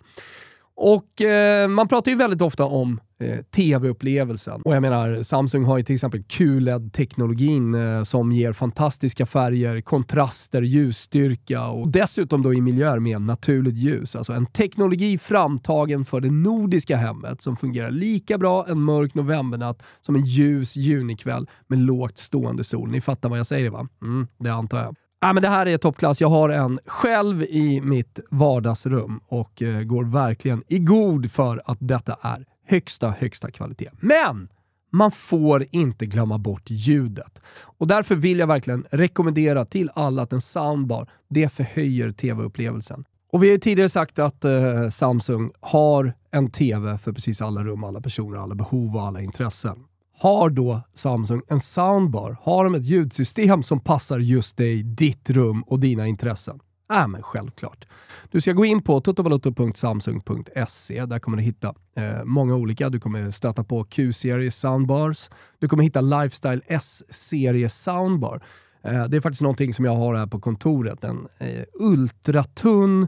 [0.76, 4.62] Och eh, Man pratar ju väldigt ofta om eh, tv-upplevelsen.
[4.62, 10.62] Och jag menar, Samsung har ju till exempel QLED-teknologin eh, som ger fantastiska färger, kontraster,
[10.62, 14.16] ljusstyrka och dessutom då i miljöer med naturligt ljus.
[14.16, 19.84] Alltså en teknologi framtagen för det nordiska hemmet som fungerar lika bra en mörk novembernatt
[20.02, 22.92] som en ljus junikväll med lågt stående sol.
[22.92, 23.88] Ni fattar vad jag säger va?
[24.02, 24.96] Mm, det antar jag.
[25.20, 26.22] Ja, men det här är toppklass.
[26.22, 31.78] Jag har en själv i mitt vardagsrum och eh, går verkligen i god för att
[31.80, 33.90] detta är högsta, högsta kvalitet.
[34.00, 34.50] Men
[34.92, 37.42] man får inte glömma bort ljudet.
[37.62, 43.06] Och därför vill jag verkligen rekommendera till alla att en soundbar, det förhöjer tv-upplevelsen.
[43.32, 47.64] Och vi har ju tidigare sagt att eh, Samsung har en tv för precis alla
[47.64, 49.78] rum, alla personer, alla behov och alla intressen.
[50.20, 52.38] Har då Samsung en soundbar?
[52.42, 56.60] Har de ett ljudsystem som passar just dig, ditt rum och dina intressen?
[56.90, 57.86] Ja, men självklart.
[58.32, 61.06] Du ska gå in på totovaluto.samsung.se.
[61.06, 62.90] Där kommer du hitta eh, många olika.
[62.90, 65.30] Du kommer stöta på Q-serie soundbars.
[65.60, 68.44] Du kommer hitta Lifestyle S-serie soundbar.
[68.84, 71.04] Eh, det är faktiskt någonting som jag har här på kontoret.
[71.04, 73.08] En eh, ultratunn,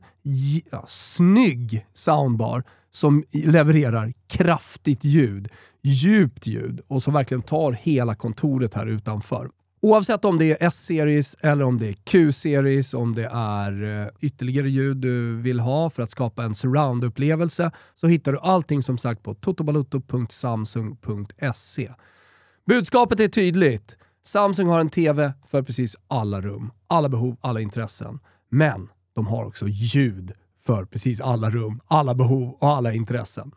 [0.71, 5.47] ja, snygg soundbar som levererar kraftigt ljud,
[5.81, 9.49] djupt ljud och som verkligen tar hela kontoret här utanför.
[9.81, 14.69] Oavsett om det är S-series eller om det är Q-series, om det är eh, ytterligare
[14.69, 19.23] ljud du vill ha för att skapa en surround-upplevelse så hittar du allting som sagt
[19.23, 21.91] på totobaluto.samsung.se.
[22.65, 23.97] Budskapet är tydligt.
[24.25, 28.19] Samsung har en TV för precis alla rum, alla behov, alla intressen.
[28.49, 30.31] Men de har också ljud
[30.65, 33.51] för precis alla rum, alla behov och alla intressen.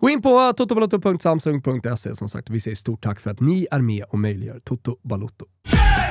[0.00, 2.50] Gå in på totobalotto.samsung.se som sagt.
[2.50, 5.46] Vi säger stort tack för att ni är med och möjliggör Toto Balotto.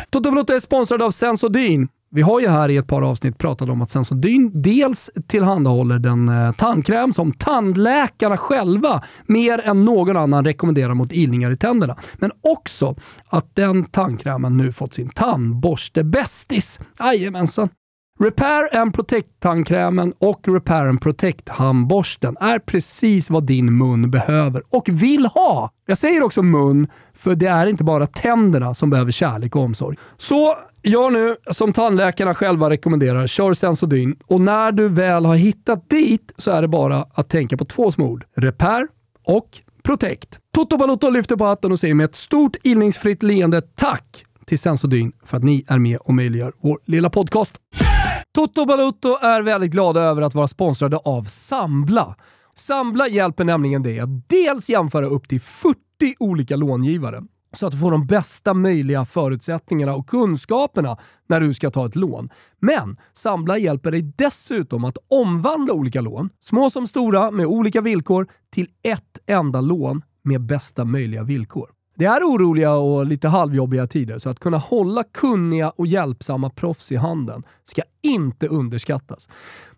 [0.10, 1.88] Toto Balotto är sponsrad av Sensodyne.
[2.10, 6.30] Vi har ju här i ett par avsnitt pratat om att Sensodyne dels tillhandahåller den
[6.30, 11.97] eh, tandkräm som tandläkarna själva mer än någon annan rekommenderar mot ilningar i tänderna.
[12.15, 12.95] Men också
[13.30, 16.80] att den tandkrämen nu fått sin tandborste-bästis.
[17.00, 17.69] Jajamensan!
[18.19, 25.25] Repair and Protect-tandkrämen och Repair and Protect-handborsten är precis vad din mun behöver och vill
[25.25, 25.71] ha.
[25.86, 29.97] Jag säger också mun, för det är inte bara tänderna som behöver kärlek och omsorg.
[30.17, 33.27] Så gör nu som tandläkarna själva rekommenderar.
[33.27, 37.58] Kör Sensodyne och när du väl har hittat dit så är det bara att tänka
[37.58, 38.25] på två små ord.
[38.36, 38.88] Repair
[39.23, 39.47] och
[39.84, 40.39] Protect.
[40.53, 45.12] Toto Balotto lyfter på hatten och säger med ett stort illningsfritt leende tack till Sensodyne
[45.25, 47.53] för att ni är med och möjliggör vår lilla podcast.
[48.32, 52.15] Toto Balutto är väldigt glada över att vara sponsrade av Sambla.
[52.56, 55.77] Sambla hjälper nämligen dig att dels jämföra upp till 40
[56.19, 61.71] olika långivare så att du får de bästa möjliga förutsättningarna och kunskaperna när du ska
[61.71, 62.30] ta ett lån.
[62.60, 68.27] Men Sambla hjälper dig dessutom att omvandla olika lån, små som stora med olika villkor,
[68.49, 71.76] till ett enda lån med bästa möjliga villkor.
[71.97, 76.91] Det är oroliga och lite halvjobbiga tider, så att kunna hålla kunniga och hjälpsamma proffs
[76.91, 79.29] i handen ska inte underskattas.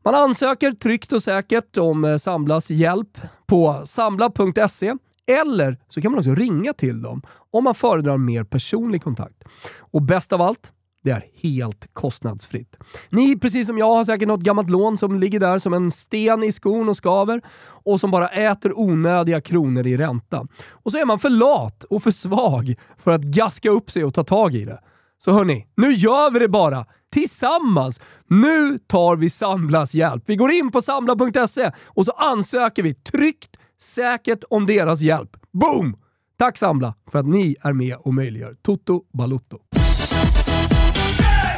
[0.04, 4.94] Man ansöker tryggt och säkert om eh, Samblas hjälp på sambla.se
[5.28, 9.44] eller så kan man också ringa till dem om man föredrar mer personlig kontakt.
[9.80, 12.78] Och bäst av allt, det är helt kostnadsfritt.
[13.10, 16.44] Ni, precis som jag, har säkert något gammalt lån som ligger där som en sten
[16.44, 20.48] i skon och skaver och som bara äter onödiga kronor i ränta.
[20.70, 24.14] Och så är man för lat och för svag för att gaska upp sig och
[24.14, 24.80] ta tag i det.
[25.24, 26.86] Så hörni, nu gör vi det bara!
[27.12, 28.02] Tillsammans!
[28.28, 30.24] Nu tar vi Samblas hjälp.
[30.26, 35.38] Vi går in på sambla.se och så ansöker vi tryggt, säkert om deras hjälp.
[35.54, 35.98] Boom!
[36.38, 39.79] Tack Sambla för att ni är med och möjliggör Toto Balutto.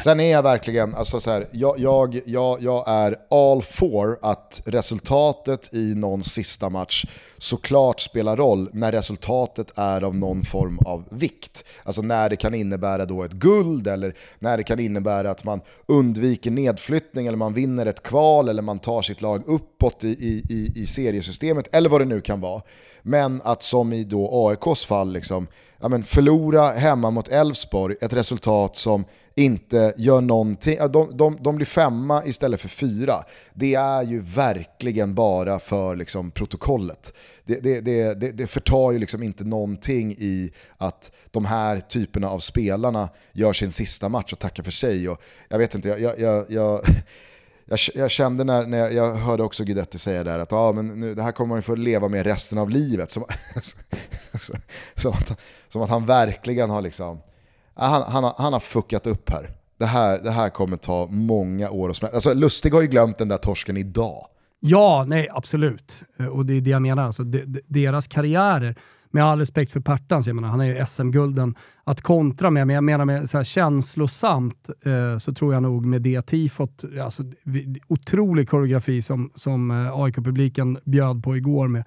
[0.03, 4.61] Sen är jag verkligen, alltså så här, jag, jag, jag, jag är all for att
[4.65, 7.05] resultatet i någon sista match
[7.37, 11.63] såklart spelar roll när resultatet är av någon form av vikt.
[11.83, 15.61] Alltså när det kan innebära då ett guld eller när det kan innebära att man
[15.85, 20.71] undviker nedflyttning eller man vinner ett kval eller man tar sitt lag uppåt i, i,
[20.75, 22.61] i seriesystemet eller vad det nu kan vara.
[23.01, 25.47] Men att som i då AIKs fall, liksom,
[25.81, 30.77] ja men förlora hemma mot Elfsborg, ett resultat som inte gör någonting.
[30.91, 33.23] De, de, de blir femma istället för fyra.
[33.53, 37.13] Det är ju verkligen bara för liksom, protokollet.
[37.45, 42.39] Det, det, det, det, förtar ju liksom inte någonting i att de här typerna av
[42.39, 45.09] spelarna gör sin sista match och tackar för sig.
[45.09, 46.81] Och jag vet inte, jag, jag, jag
[47.65, 51.15] jag, jag, kände när, när jag, hörde också Guidetti säga där att ah, men nu,
[51.15, 53.11] det här kommer man ju få leva med resten av livet.
[53.11, 53.25] Som,
[54.95, 55.39] som, att,
[55.69, 57.21] som att han verkligen har liksom
[57.89, 59.49] han, han, han har fuckat upp här.
[59.77, 62.15] Det här, det här kommer ta många år att smälta.
[62.15, 64.27] Alltså, Lustig har ju glömt den där torsken idag.
[64.59, 66.03] Ja, nej absolut.
[66.19, 67.03] Eh, och det är det jag menar.
[67.03, 68.75] Alltså, de, de, deras karriärer,
[69.11, 72.73] med all respekt för Pertans, jag menar, han är ju SM-gulden att kontra med, men
[72.73, 77.23] jag menar med så här känslosamt eh, så tror jag nog med det tifot, alltså,
[77.87, 81.83] otrolig koreografi som, som eh, AIK-publiken bjöd på igår med,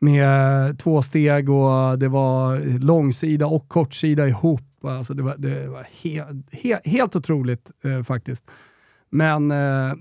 [0.00, 5.86] med två steg och det var långsida och kortsida ihop Alltså det var, det var
[6.02, 8.50] he, he, helt otroligt eh, faktiskt.
[9.10, 9.92] Men eh,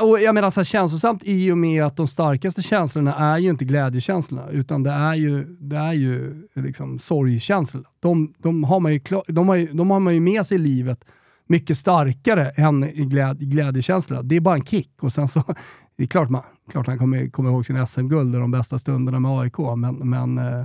[0.00, 3.50] och jag menar så här, känslosamt i och med att de starkaste känslorna är ju
[3.50, 7.88] inte glädjekänslorna, utan det är ju, det är ju liksom sorgkänslorna.
[8.00, 10.58] De, de, har man ju, de, har ju, de har man ju med sig i
[10.58, 11.04] livet
[11.46, 14.22] mycket starkare än gläd, glädjekänslorna.
[14.22, 15.42] Det är bara en kick och sen så,
[15.96, 19.20] det är klart, man, klart han kommer, kommer ihåg sin SM-guld och de bästa stunderna
[19.20, 20.64] med AIK, men, men eh,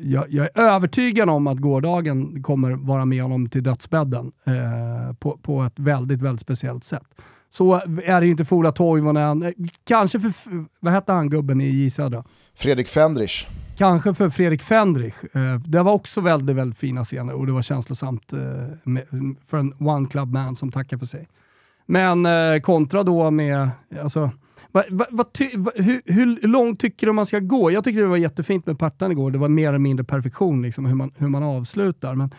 [0.00, 5.38] jag, jag, är övertygad om att gårdagen kommer vara med honom till dödsbädden eh, på,
[5.42, 7.06] på ett väldigt, väldigt speciellt sätt.
[7.50, 10.32] Så är det ju inte för Ola Toivonen, kanske för,
[10.80, 12.24] vad hette han gubben i J Södra?
[12.54, 13.46] Fredrik Fendrich.
[13.76, 15.14] Kanske för Fredrik Fendrich.
[15.34, 18.38] Eh, det var också väldigt, väldigt fina scener och det var känslosamt eh,
[18.84, 19.04] med,
[19.46, 21.28] för en one club man som tackar för sig.
[21.86, 22.26] Men
[22.62, 23.70] kontra då med,
[24.02, 24.30] alltså,
[24.72, 27.70] Va, va, va, ty, hur, hur, långt tycker du man ska gå?
[27.70, 29.30] Jag tyckte det var jättefint med Partan igår.
[29.30, 32.14] Det var mer eller mindre perfektion liksom, hur, man, hur man avslutar.
[32.14, 32.30] Men,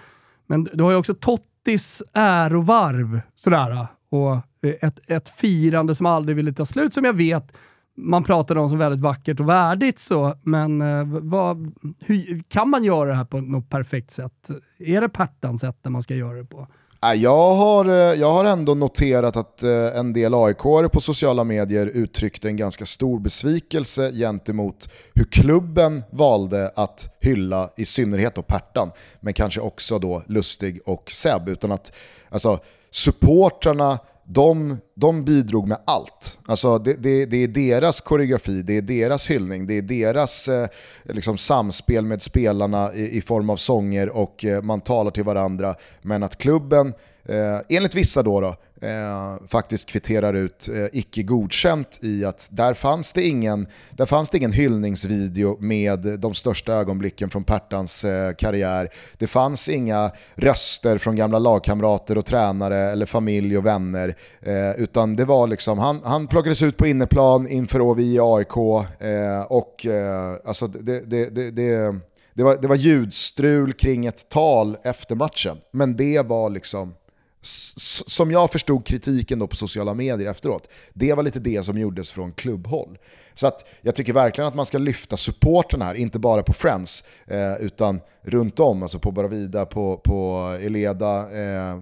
[0.47, 4.41] men du har ju också Tottis ärovarv sådär, och eh,
[4.81, 7.53] ett, ett firande som aldrig ville ta slut, som jag vet
[7.95, 9.99] man pratade om som väldigt vackert och värdigt.
[9.99, 14.49] Så, men eh, vad, hur, kan man göra det här på något perfekt sätt?
[14.77, 16.67] Är det Pertans sätt man ska göra det på?
[17.11, 20.57] Jag har, eh, jag har ändå noterat att eh, en del aik
[20.91, 27.85] på sociala medier uttryckte en ganska stor besvikelse gentemot hur klubben valde att hylla i
[27.85, 31.49] synnerhet då Pertan, men kanske också då Lustig och Seb.
[31.49, 31.93] Utan att
[32.29, 32.59] alltså,
[32.91, 36.39] supportrarna de, de bidrog med allt.
[36.45, 40.67] Alltså det, det, det, är deras koreografi, det är deras hyllning, det är deras eh,
[41.03, 45.75] liksom samspel med spelarna i, i, form av sånger och eh, man talar till varandra.
[46.01, 46.93] Men att klubben,
[47.25, 52.73] eh, enligt vissa då, då eh, faktiskt kvitterar ut eh, icke godkänt i att där
[52.73, 58.33] fanns, det ingen, där fanns det ingen hyllningsvideo med de största ögonblicken från Pertans eh,
[58.33, 58.89] karriär.
[59.17, 64.15] Det fanns inga röster från gamla lagkamrater och tränare eller familj och vänner.
[64.41, 68.57] Eh, utan det var liksom, han, han plockades ut på inneplan inför OVI i AIK
[68.99, 71.99] eh, och eh, alltså det, det, det, det
[72.35, 76.93] det var, det var ljudstrul kring ett tal efter matchen, men det var liksom
[77.43, 82.11] som jag förstod kritiken då på sociala medier efteråt, det var lite det som gjordes
[82.11, 82.97] från klubbhåll.
[83.33, 87.03] Så att jag tycker verkligen att man ska lyfta supporten här, inte bara på Friends,
[87.25, 91.41] eh, utan runt om, alltså på Baravida, på, på Eleda.
[91.41, 91.79] Eh,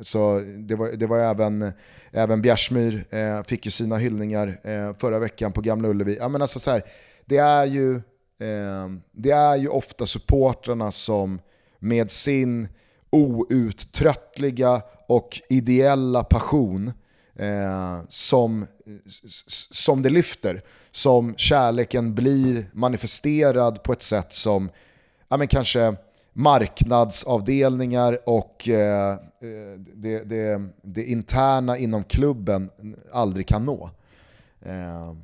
[0.00, 1.72] så det var, det var även,
[2.10, 6.16] även Bjärsmyr, eh, fick ju sina hyllningar eh, förra veckan på Gamla Ullevi.
[6.20, 6.82] Ja, men alltså så här,
[7.24, 11.40] det, är ju, eh, det är ju ofta supportrarna som
[11.78, 12.68] med sin
[13.10, 16.92] outtröttliga och ideella passion
[17.34, 18.66] eh, som,
[19.70, 20.62] som det lyfter.
[20.90, 24.70] Som kärleken blir manifesterad på ett sätt som
[25.28, 25.96] ja, men kanske
[26.32, 29.18] marknadsavdelningar och eh, eh
[29.94, 32.70] det, det, det, interna inom klubben
[33.12, 33.90] aldrig kan nå.
[34.60, 35.14] Eh,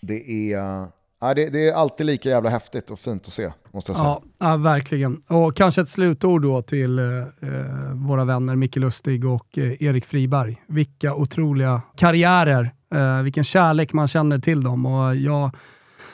[0.00, 0.86] det är
[1.22, 4.08] Ja, det, det, är alltid lika jävla häftigt och fint att se, måste jag säga.
[4.08, 5.22] Ja, ja verkligen.
[5.28, 10.04] Och kanske ett slutord då till eh, eh, våra vänner Micke Lustig och eh, Erik
[10.04, 10.62] Friberg.
[10.66, 14.86] Vilka otroliga karriärer, eh, vilken kärlek man känner till dem.
[14.86, 15.50] Och jag,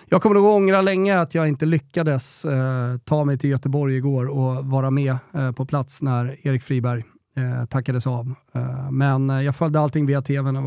[0.07, 4.27] jag kommer nog ångra länge att jag inte lyckades eh, ta mig till Göteborg igår
[4.27, 7.05] och vara med eh, på plats när Erik Friberg
[7.37, 8.35] eh, tackades av.
[8.55, 10.63] Eh, men jag följde allting via tvn och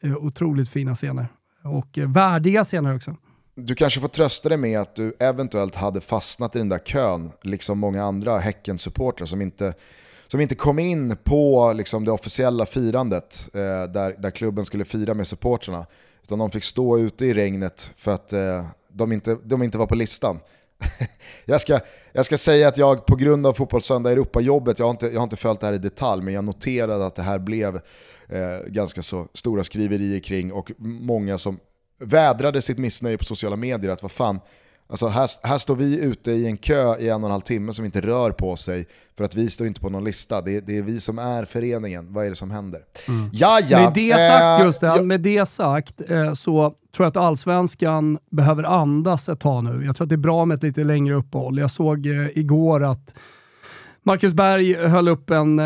[0.00, 1.28] det var otroligt fina scener.
[1.64, 3.16] Och värdiga scener också.
[3.58, 7.32] Du kanske får trösta dig med att du eventuellt hade fastnat i den där kön,
[7.42, 9.74] liksom många andra Häcken-supportrar som inte,
[10.26, 13.60] som inte kom in på liksom, det officiella firandet eh,
[13.92, 15.86] där, där klubben skulle fira med supportrarna.
[16.22, 19.86] Utan de fick stå ute i regnet för att eh, de, inte, de inte var
[19.86, 20.40] på listan.
[21.44, 21.80] jag, ska,
[22.12, 25.24] jag ska säga att jag på grund av Fotbollssöndag Europa-jobbet, jag, har inte, jag har
[25.24, 27.76] inte följt det här i detalj, men jag noterade att det här blev
[28.28, 31.58] eh, ganska så stora skriverier kring och många som
[31.98, 34.40] vädrade sitt missnöje på sociala medier att vad fan,
[34.88, 37.72] alltså här, här står vi ute i en kö i en och en halv timme
[37.72, 40.40] som inte rör på sig för att vi står inte på någon lista.
[40.40, 42.80] Det, det är vi som är föreningen, vad är det som händer?
[43.08, 43.30] Mm.
[43.32, 43.80] Ja, ja.
[43.80, 45.02] Med det sagt eh, Gusten, ja.
[45.02, 49.84] med det sagt eh, så tror jag att allsvenskan behöver andas ett tag nu.
[49.84, 51.58] Jag tror att det är bra med ett lite längre uppehåll.
[51.58, 53.14] Jag såg eh, igår att
[54.02, 55.60] Marcus Berg höll upp en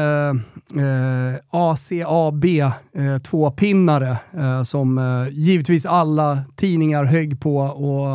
[0.77, 8.07] eh, ACAB eh, tvåpinnare eh, som eh, givetvis alla tidningar högg på och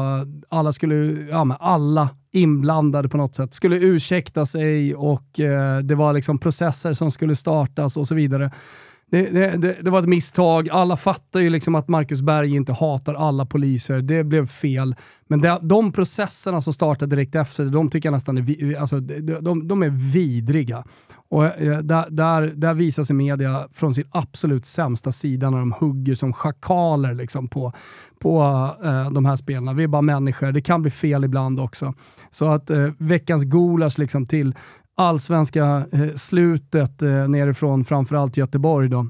[0.49, 0.95] alla skulle,
[1.29, 6.39] ja men alla inblandade på något sätt skulle ursäkta sig och eh, det var liksom
[6.39, 8.51] processer som skulle startas och så vidare.
[9.11, 10.69] Det, det, det, var ett misstag.
[10.69, 14.01] Alla fattar ju liksom att Marcus Berg inte hatar alla poliser.
[14.01, 14.95] Det blev fel.
[15.27, 19.33] Men det, de processerna som startade direkt efter, de tycker jag nästan är, alltså, de,
[19.41, 20.83] de, de är vidriga.
[21.29, 25.71] Och eh, där, där, där visar sig media från sin absolut sämsta sida när de
[25.71, 27.73] hugger som schakaler liksom på,
[28.19, 28.41] på
[28.83, 29.73] eh, de här spelarna.
[29.73, 31.93] Vi är bara människor, det kan bli fel ibland också.
[32.31, 34.55] Så att eh, veckans gulasch liksom till
[34.95, 39.09] allsvenska eh, slutet eh, nerifrån framförallt Göteborg då.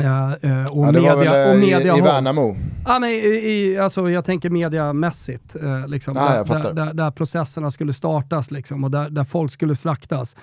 [0.00, 2.56] Uh, uh, och ja, det media, var väl och media i, i Värnamo?
[2.86, 7.10] Ja, men i, i, alltså, jag tänker mediamässigt, uh, liksom, ah, där, där, där, där,
[7.10, 10.36] processerna skulle startas liksom, och där, där folk skulle slaktas.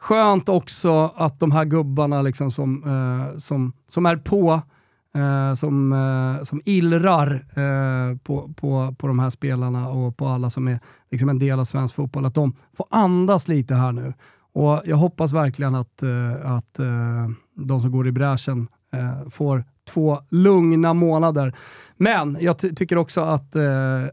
[0.00, 2.84] Skönt också att de här gubbarna liksom, som,
[3.38, 4.62] som, som är på,
[5.14, 10.50] Eh, som, eh, som illrar eh, på, på, på de här spelarna och på alla
[10.50, 14.14] som är liksom, en del av svensk fotboll, att de får andas lite här nu.
[14.52, 16.02] Och Jag hoppas verkligen att,
[16.44, 16.80] att
[17.54, 21.54] de som går i bräschen eh, får två lugna månader.
[22.02, 23.62] Men jag ty tycker också att eh,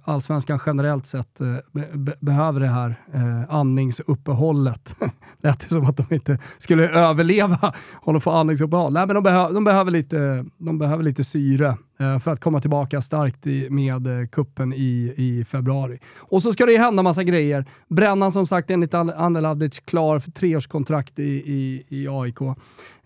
[0.04, 1.56] allsvenskan generellt sett eh,
[1.94, 4.96] be behöver det här eh, andningsuppehållet.
[5.42, 8.94] Lät det som att de inte skulle överleva om de får andningsuppehåll.
[8.94, 12.62] Nej, men de, behö de, behöver, lite, de behöver lite syre eh, för att komma
[12.62, 16.00] tillbaka starkt i, med eh, kuppen i, i februari.
[16.18, 17.66] Och så ska det ju hända massa grejer.
[17.88, 22.40] Brännan som sagt enligt Anel Avdic klar för treårskontrakt i, i, i AIK.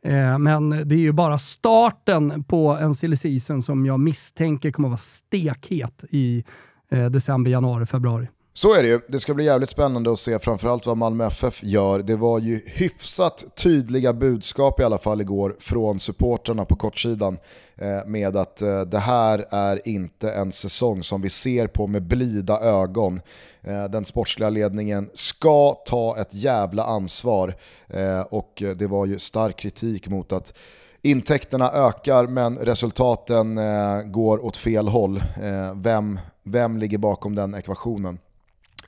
[0.05, 4.87] Eh, men det är ju bara starten på en silly season som jag misstänker kommer
[4.87, 6.43] att vara stekhet i
[6.91, 8.27] eh, december, januari, februari.
[8.61, 8.99] Så är det ju.
[9.07, 11.99] Det ska bli jävligt spännande att se framförallt vad Malmö FF gör.
[11.99, 17.37] Det var ju hyfsat tydliga budskap i alla fall igår från supporterna på kortsidan
[17.75, 22.03] eh, med att eh, det här är inte en säsong som vi ser på med
[22.03, 23.21] blida ögon.
[23.61, 27.55] Eh, den sportsliga ledningen ska ta ett jävla ansvar
[27.87, 30.53] eh, och det var ju stark kritik mot att
[31.01, 35.17] intäkterna ökar men resultaten eh, går åt fel håll.
[35.17, 38.19] Eh, vem, vem ligger bakom den ekvationen?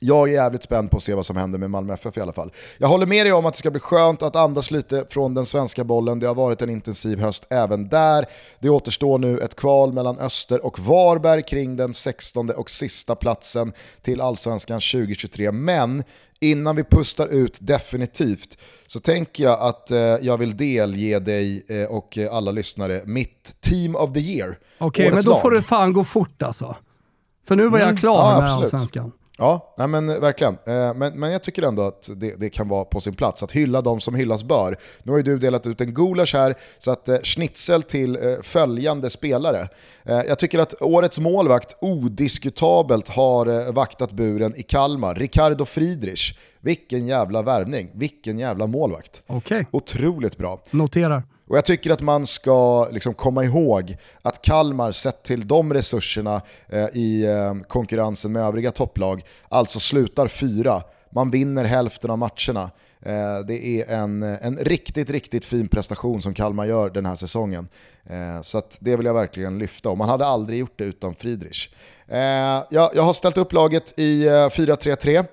[0.04, 2.32] Jag är jävligt spänd på att se vad som händer med Malmö FF i alla
[2.32, 2.52] fall.
[2.78, 5.46] Jag håller med dig om att det ska bli skönt att andas lite från den
[5.46, 6.18] svenska bollen.
[6.18, 8.26] Det har varit en intensiv höst även där.
[8.58, 13.72] Det återstår nu ett kval mellan Öster och Varberg kring den 16 och sista platsen
[14.02, 15.52] till Allsvenskan 2023.
[15.52, 16.02] Men
[16.40, 21.84] innan vi pustar ut definitivt så tänker jag att eh, jag vill delge dig eh,
[21.84, 24.58] och alla lyssnare mitt Team of the Year.
[24.78, 25.42] Okej, okay, men då lag.
[25.42, 26.76] får det fan gå fort alltså.
[27.46, 27.96] För nu var jag mm.
[27.96, 29.12] klar ja, med Allsvenskan.
[29.38, 30.58] Ja, nej men verkligen.
[30.66, 33.50] Eh, men, men jag tycker ändå att det, det, kan vara på sin plats att
[33.50, 34.76] hylla de som hyllas bör.
[35.02, 38.42] Nu har ju du delat ut en gulasch här, så att eh, schnitzel till eh,
[38.42, 39.68] följande spelare.
[40.06, 46.34] Jag tycker att årets målvakt odiskutabelt har vaktat buren i Kalmar, Ricardo Friedrich.
[46.60, 49.22] Vilken jävla värvning, vilken jävla målvakt.
[49.26, 49.64] Okay.
[49.70, 50.62] Otroligt bra.
[50.70, 51.22] Noterar.
[51.48, 56.42] Och jag tycker att man ska liksom komma ihåg att Kalmar sett till de resurserna
[56.68, 60.82] eh, i eh, konkurrensen med övriga topplag, alltså slutar fyra.
[61.10, 62.70] Man vinner hälften av matcherna.
[63.00, 67.68] Eh, det är en, en riktigt, riktigt fin prestation som Kalmar gör den här säsongen.
[68.06, 71.68] Eh, så det vill jag verkligen lyfta och man hade aldrig gjort det utan Friedrich.
[72.08, 72.18] Eh,
[72.70, 75.26] jag, jag har ställt upp laget i eh, 4-3-3.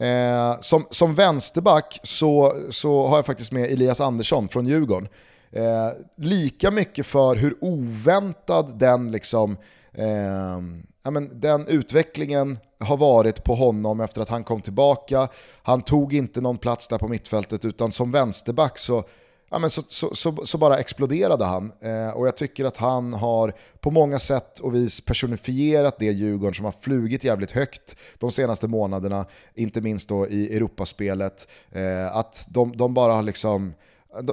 [0.00, 5.08] Eh, som, som vänsterback så, så har jag faktiskt med Elias Andersson från Djurgården.
[5.50, 9.56] Eh, lika mycket för hur oväntad den, liksom,
[9.92, 10.60] eh,
[11.02, 15.28] ja, men den utvecklingen har varit på honom efter att han kom tillbaka.
[15.62, 19.04] Han tog inte någon plats där på mittfältet utan som vänsterback så
[19.50, 21.72] ja, men så, så, så, så, bara exploderade han.
[21.80, 26.54] Eh, och jag tycker att han har på många sätt och vis personifierat det Djurgården
[26.54, 31.48] som har flugit jävligt högt de senaste månaderna, inte minst då i Europaspelet.
[31.70, 33.74] Eh, att de, de bara har liksom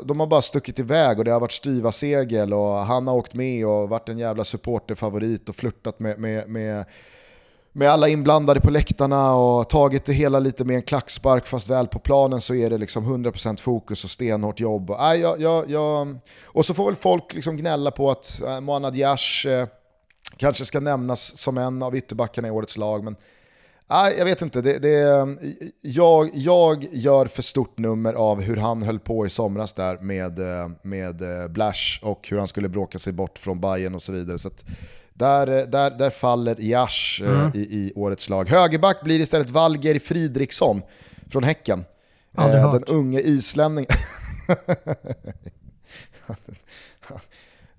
[0.03, 3.33] de har bara stuckit iväg och det har varit styva segel och han har åkt
[3.33, 6.85] med och varit en jävla supporterfavorit och flörtat med, med, med,
[7.71, 11.87] med alla inblandade på läktarna och tagit det hela lite med en klackspark fast väl
[11.87, 14.89] på planen så är det liksom 100% fokus och stenhårt jobb.
[14.89, 18.61] Och, äh, jag, jag, jag, och så får väl folk liksom gnälla på att äh,
[18.61, 19.67] Mohanad Yash äh,
[20.37, 23.15] kanske ska nämnas som en av ytterbackarna i årets lag men
[23.89, 24.61] Nej, jag vet inte.
[24.61, 25.27] Det, det,
[25.81, 30.39] jag, jag gör för stort nummer av hur han höll på i somras där med,
[30.81, 31.21] med
[31.51, 34.37] Blash och hur han skulle bråka sig bort från Bayern och så vidare.
[34.37, 34.49] Så
[35.13, 37.51] där, där, där faller Jash eh, mm.
[37.53, 38.49] i, i årets lag.
[38.49, 40.81] Högerback blir istället Valger Fridriksson
[41.29, 41.85] från Häcken.
[42.35, 43.91] Aldrig eh, den unge islänningen.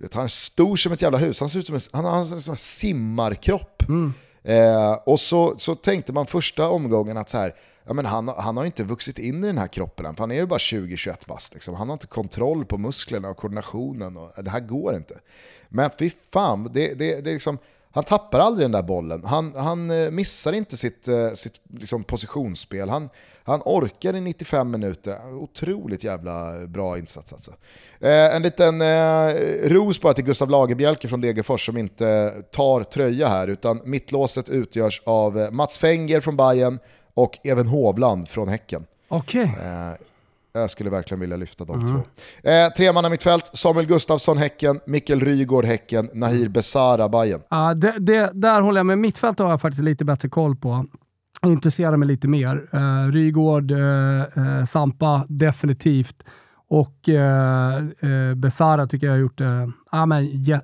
[0.13, 2.33] han är stor som ett jävla hus, han ser ut som en, han har en,
[2.33, 3.89] en simmarkropp.
[3.89, 4.13] Mm.
[4.47, 8.57] Eh, och så, så tänkte man första omgången att så här, ja, men han, han
[8.57, 11.27] har inte vuxit in i den här kroppen än, för han är ju bara 20-21
[11.29, 11.55] bast.
[11.55, 11.75] Liksom.
[11.75, 14.17] Han har inte kontroll på musklerna och koordinationen.
[14.17, 15.19] Och, det här går inte.
[15.69, 17.59] Men fy fan, det, det, det är liksom,
[17.97, 19.25] han tappar aldrig den där bollen.
[19.25, 22.89] Han, han eh, missar inte sitt, eh, sitt liksom positionsspel.
[22.89, 23.09] Han,
[23.45, 25.35] han orkar i 95 minuter.
[25.35, 27.51] Otroligt jävla bra insats alltså.
[28.01, 33.29] Eh, en liten eh, ros bara till Gustav Lagerbjälke från Degerfors som inte tar tröja
[33.29, 36.79] här, utan mittlåset utgörs av eh, Mats Fenger från Bayern
[37.15, 38.87] och Even Hovland från Häcken.
[39.09, 39.53] Okej.
[39.55, 39.67] Okay.
[39.67, 39.93] Eh,
[40.61, 41.89] jag skulle verkligen vilja lyfta de mm.
[41.89, 42.03] två.
[42.51, 47.43] Eh, tremanna mittfält, Samuel Gustafsson Häcken, Mikkel Rygård Häcken, Nahir Besara Bayern.
[47.51, 48.99] Ja, det, det, där håller jag med.
[48.99, 50.87] Mittfält har jag faktiskt lite bättre koll på.
[51.47, 52.69] Intresserar mig lite mer.
[52.73, 56.23] Eh, Rygård, eh, eh Sampa definitivt.
[56.69, 60.61] Och eh, eh, Besara tycker jag har gjort eh, ah, men, ja,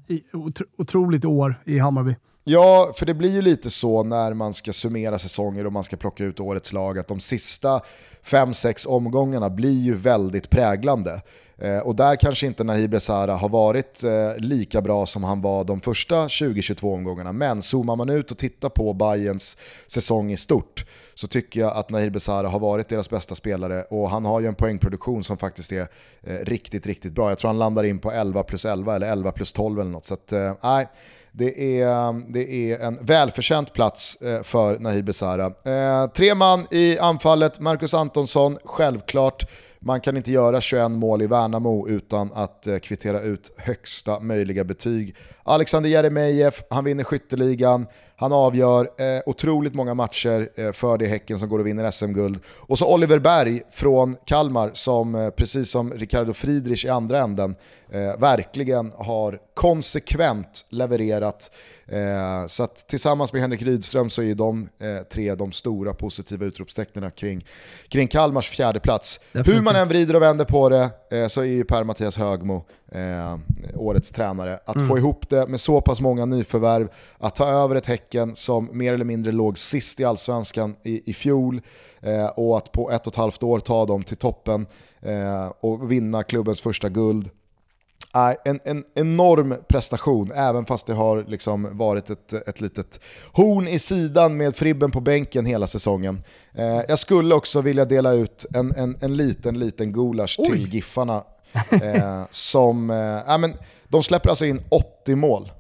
[0.79, 2.17] otroligt år i Hammarby.
[2.45, 5.97] Ja, för det blir ju lite så när man ska summera säsonger och man ska
[5.97, 7.81] plocka ut årets lag att de sista
[8.25, 11.23] 5-6 omgångarna blir ju väldigt präglande.
[11.59, 15.65] Eh, och där kanske inte Nahir Besara har varit eh, lika bra som han var
[15.65, 17.33] de första 20-22 omgångarna.
[17.33, 21.91] Men zoomar man ut och tittar på Bayerns säsong i stort så tycker jag att
[21.91, 25.73] Nahir Besara har varit deras bästa spelare och han har ju en poängproduktion som faktiskt
[25.73, 25.89] är
[26.23, 27.29] eh, riktigt, riktigt bra.
[27.29, 30.05] Jag tror han landar in på 11 plus 11 eller 11 plus 12 eller något.
[30.05, 30.89] Så att, eh, nej,
[31.33, 35.47] det är, um, det är en välförtjänt plats eh, för Nahir Besara.
[35.47, 39.51] Eh, tre man i anfallet, Marcus Antonsson, självklart.
[39.81, 44.65] Man kan inte göra 21 mål i Värnamo utan att eh, kvittera ut högsta möjliga
[44.65, 45.17] betyg.
[45.45, 47.87] Alexander Jeremejeff, han vinner skytteligan,
[48.17, 52.39] han avgör eh, otroligt många matcher eh, för det Häcken som går och vinner SM-guld.
[52.47, 57.57] Och så Oliver Berg från Kalmar som, eh, precis som Ricardo Friedrich i andra änden,
[57.91, 61.51] eh, verkligen har konsekvent levererat.
[61.87, 66.45] Eh, så att tillsammans med Henrik Rydström så är de eh, tre de stora positiva
[66.45, 67.47] utropstecknen kring,
[67.89, 69.21] kring Kalmars fjärde plats.
[69.33, 70.91] Hur man än vrider och vänder på det
[71.29, 72.65] så är ju Per-Mattias Högmo
[72.95, 73.39] eh,
[73.75, 74.59] årets tränare.
[74.65, 74.89] Att mm.
[74.89, 76.89] få ihop det med så pass många nyförvärv,
[77.19, 81.13] att ta över ett Häcken som mer eller mindre låg sist i allsvenskan i, i
[81.13, 81.61] fjol
[82.01, 84.67] eh, och att på ett och ett halvt år ta dem till toppen
[85.01, 87.31] eh, och vinna klubbens första guld
[88.45, 93.01] en, en enorm prestation, även fast det har liksom varit ett, ett litet
[93.33, 96.23] horn i sidan med Fribben på bänken hela säsongen.
[96.55, 100.51] Eh, jag skulle också vilja dela ut en, en, en liten, liten gulasch Oj.
[100.51, 101.25] till Giffarna.
[101.71, 103.55] Eh, som, eh, men,
[103.89, 105.53] de släpper alltså in 80 mål.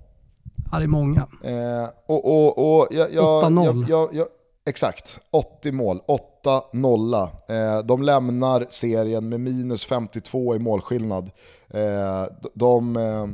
[0.70, 1.26] Ja, det är många.
[1.45, 3.86] Eh, och, och, och jag, jag, 8-0.
[3.88, 4.26] Jag, jag,
[4.66, 6.01] exakt, 80 mål,
[6.45, 7.28] 8-0.
[7.49, 11.30] Eh, de lämnar serien med minus 52 i målskillnad.
[11.68, 12.24] Eh,
[12.55, 13.26] de, eh,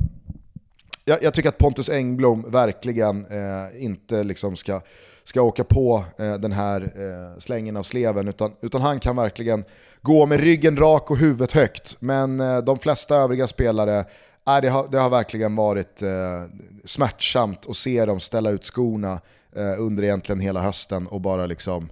[1.04, 4.80] jag, tycker att Pontus Engblom verkligen eh, inte liksom ska,
[5.29, 9.64] ska åka på eh, den här eh, slängen av sleven, utan, utan han kan verkligen
[10.03, 11.97] gå med ryggen rak och huvudet högt.
[12.01, 13.99] Men eh, de flesta övriga spelare,
[14.47, 16.45] eh, det, har, det har verkligen varit eh,
[16.85, 19.20] smärtsamt att se dem ställa ut skorna
[19.57, 21.89] eh, under egentligen hela hösten och bara liksom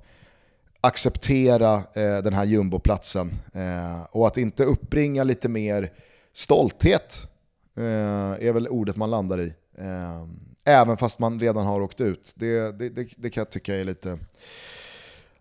[0.81, 3.31] acceptera eh, den här jumboplatsen.
[3.55, 5.93] Eh, och att inte uppbringa lite mer
[6.33, 7.29] stolthet
[7.77, 9.55] eh, är väl ordet man landar i.
[9.79, 10.27] Eh,
[10.67, 12.35] Även fast man redan har åkt ut.
[12.37, 14.19] Det, det, det, det kan jag tycka är lite...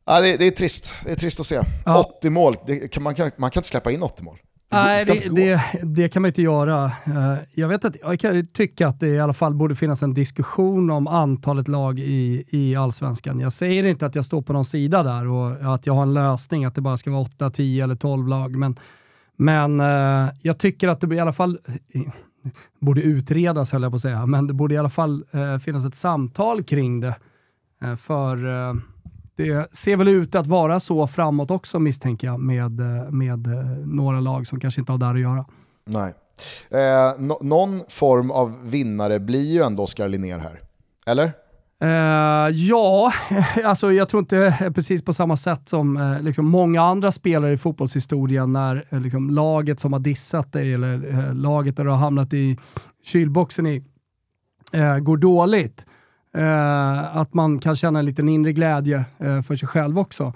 [0.05, 0.93] Ja, det, det, är trist.
[1.05, 1.61] Det är trist att se.
[1.85, 2.13] Ja.
[2.17, 2.55] 80 mål,
[2.91, 4.37] kan, man, kan, man kan inte släppa in 80 mål.
[4.71, 6.85] Nej, det, det, det, kan man inte göra.
[6.85, 10.13] Eh, jag, vet att, jag kan tycka att det i alla fall borde finnas en
[10.13, 13.39] diskussion om antalet lag i, i allsvenskan.
[13.39, 16.13] Jag säger inte att jag står på någon sida där och att jag har en
[16.13, 18.55] lösning, att det bara ska vara 8, 10 eller 12 lag.
[18.55, 18.79] Men
[19.35, 21.59] men eh, jag tycker att det i alla fall
[22.79, 25.85] borde utredas, höll jag på att säga, men det borde i alla fall eh, finnas
[25.85, 27.15] ett samtal kring det.
[27.81, 28.73] Eh, för eh,
[29.35, 33.77] det ser väl ut att vara så framåt också misstänker jag med, eh, med eh,
[33.85, 35.45] några lag som kanske inte har där att göra.
[35.85, 36.13] Nej.
[36.69, 40.61] Eh, no någon form av vinnare blir ju ändå Oskar Linnér här.
[41.05, 41.31] Eller?
[41.83, 43.13] Uh, ja,
[43.65, 47.57] alltså jag tror inte precis på samma sätt som uh, liksom många andra spelare i
[47.57, 52.33] fotbollshistorien när uh, liksom, laget som har dissat dig eller laget där du har hamnat
[52.33, 52.57] i
[53.03, 53.83] kylboxen i
[55.01, 55.85] går dåligt.
[57.11, 60.33] att man kan känna en liten inre glädje för sig själv också.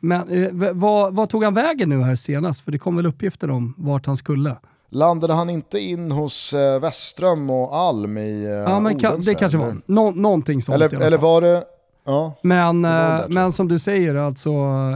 [0.00, 0.50] men
[0.80, 2.60] vad, vad tog han vägen nu här senast?
[2.60, 4.56] För det kom väl uppgifter om vart han skulle?
[4.94, 9.34] Landade han inte in hos eh, Westström och Alm i eh, Ja, men kan, det
[9.34, 11.64] kanske var Nå någonting sånt Eller, eller var det...
[12.04, 14.50] Ja, men, det eh, men som du säger, alltså,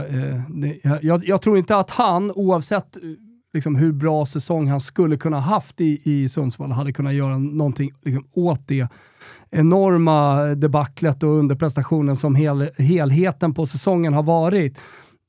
[0.09, 3.03] eh, det, jag, jag, tror inte att han, oavsett eh,
[3.53, 7.91] liksom, hur bra säsong han skulle kunna haft i, i Sundsvall, hade kunnat göra någonting
[8.03, 8.87] liksom, åt det
[9.49, 14.77] enorma debaclet och underprestationen som hel, helheten på säsongen har varit.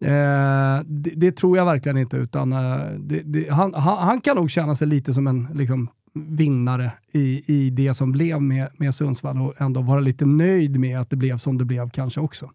[0.01, 4.37] Eh, det, det, tror jag verkligen inte, utan eh, det, det, han, han, han, kan
[4.37, 8.95] nog känna sig lite som en liksom, vinnare i, i det som blev med, med
[8.95, 12.51] Sundsvall och ändå vara lite nöjd med att det blev som det blev kanske också.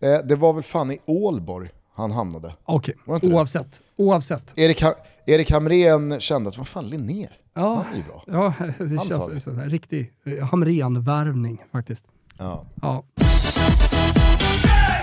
[0.00, 2.54] Eh, det var väl fan i Ålborg han hamnade?
[2.64, 3.32] Okej, okay.
[3.32, 3.82] oavsett.
[3.96, 4.58] oavsett.
[4.58, 4.82] Erik,
[5.26, 8.24] Erik Hamrén kände att vad fan Linnér, ja, han är bra.
[8.26, 12.06] Ja, det han känns som en riktig eh, Hamrén-värvning faktiskt.
[12.38, 12.64] Ja.
[12.82, 13.04] ja.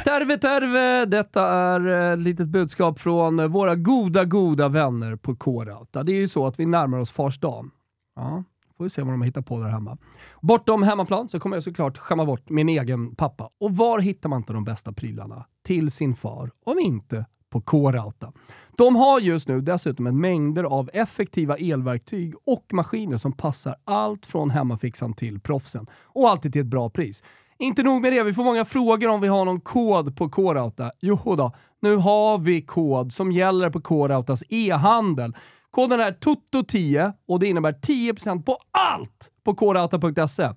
[0.04, 1.06] Terve terve!
[1.06, 6.04] Detta är eh, ett litet budskap från eh, våra goda, goda vänner på K-Rauta.
[6.04, 7.70] Det är ju så att vi närmar oss Fars dag.
[8.16, 8.44] Ja,
[8.78, 9.98] får vi se vad de hittar på där hemma.
[10.42, 13.50] Bortom hemmaplan så kommer jag såklart skämma bort min egen pappa.
[13.60, 18.32] Och var hittar man inte de bästa prylarna till sin far, om inte på K-Rauta.
[18.78, 24.26] De har just nu dessutom en mängder av effektiva elverktyg och maskiner som passar allt
[24.26, 25.88] från hemmafixan till proffsen.
[26.04, 27.24] Och alltid till ett bra pris.
[27.62, 30.92] Inte nog med det, vi får många frågor om vi har någon kod på K-Rauta.
[31.24, 31.52] Då,
[31.82, 35.36] nu har vi kod som gäller på K-Rautas e-handel.
[35.72, 40.50] Koden är TOTO10 och det innebär 10% på allt på krauta.se.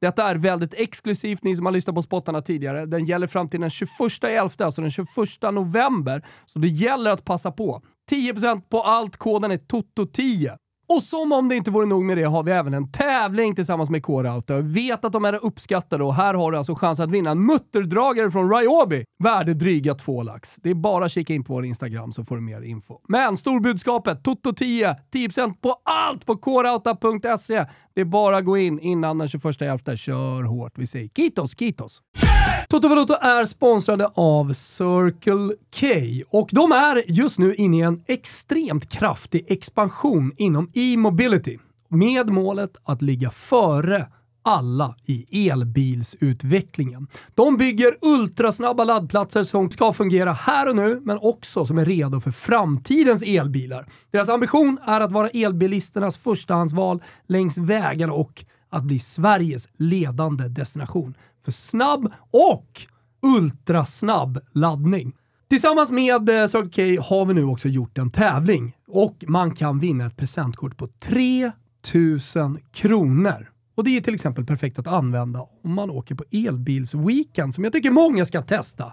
[0.00, 2.86] Detta är väldigt exklusivt, ni som har lyssnat på spottarna tidigare.
[2.86, 5.06] Den gäller fram till den 21.11, alltså den 21
[5.52, 6.26] november.
[6.46, 7.82] Så det gäller att passa på.
[8.10, 10.56] 10% på allt, koden är TOTO10.
[10.94, 13.90] Och som om det inte vore nog med det har vi även en tävling tillsammans
[13.90, 14.60] med K-Rauta.
[14.60, 18.30] Vet att de är uppskattade och här har du alltså chans att vinna en mutterdragare
[18.30, 19.04] från Ryobi.
[19.18, 20.56] Värde dryga två lax.
[20.56, 22.98] Det är bara att kika in på vår Instagram så får du mer info.
[23.08, 27.66] Men storbudskapet, Toto10, 10% på allt på krauta.se.
[27.94, 29.96] Det är bara att gå in innan den 21.11.
[29.96, 30.72] Kör hårt.
[30.78, 32.02] Vi säger kitos, kitos!
[32.70, 35.86] Toto Balotto är sponsrade av Circle K
[36.38, 41.58] och de är just nu inne i en extremt kraftig expansion inom e-mobility
[41.88, 44.06] med målet att ligga före
[44.42, 47.06] alla i elbilsutvecklingen.
[47.34, 52.20] De bygger ultrasnabba laddplatser som ska fungera här och nu, men också som är redo
[52.20, 53.86] för framtidens elbilar.
[54.10, 61.14] Deras ambition är att vara elbilisternas förstahandsval längs vägarna och att bli Sveriges ledande destination
[61.50, 62.86] för snabb och
[63.22, 65.12] ultrasnabb laddning.
[65.48, 69.78] Tillsammans med eh, Circle K har vi nu också gjort en tävling och man kan
[69.78, 73.50] vinna ett presentkort på 3000 kronor.
[73.74, 77.72] Och det är till exempel perfekt att använda om man åker på elbilsweekend som jag
[77.72, 78.92] tycker många ska testa.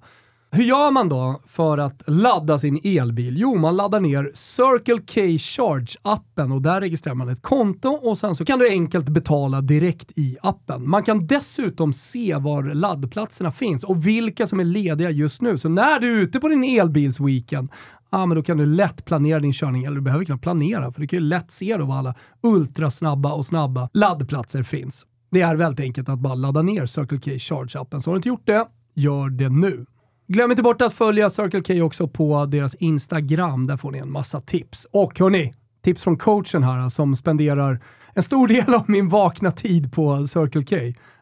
[0.52, 3.38] Hur gör man då för att ladda sin elbil?
[3.38, 8.36] Jo, man laddar ner Circle K Charge-appen och där registrerar man ett konto och sen
[8.36, 10.90] så kan du enkelt betala direkt i appen.
[10.90, 15.58] Man kan dessutom se var laddplatserna finns och vilka som är lediga just nu.
[15.58, 17.70] Så när du är ute på din elbilsweekend,
[18.10, 21.02] ja, men då kan du lätt planera din körning, eller du behöver knappt planera, för
[21.02, 25.06] du kan ju lätt se då var alla ultrasnabba och snabba laddplatser finns.
[25.32, 28.30] Det är väldigt enkelt att bara ladda ner Circle K Charge-appen, så har du inte
[28.30, 29.86] gjort det, gör det nu.
[30.30, 33.68] Glöm inte bort att följa Circle K också på deras Instagram.
[33.68, 34.88] Där får ni en massa tips.
[34.92, 35.54] Och hörni,
[35.84, 37.80] tips från coachen här alltså, som spenderar
[38.14, 40.76] en stor del av min vakna tid på Circle K.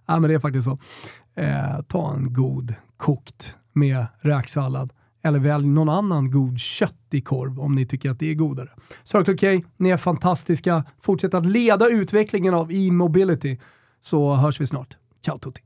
[0.05, 0.79] Ja, men det är faktiskt så.
[1.35, 4.93] Eh, ta en god kokt med räksallad
[5.23, 8.69] eller välj någon annan god köttig korv om ni tycker att det är godare.
[9.03, 10.83] Circle K, ni är fantastiska.
[11.01, 13.57] Fortsätt att leda utvecklingen av e-mobility
[14.01, 14.97] så hörs vi snart.
[15.25, 15.61] Ciao Tutti!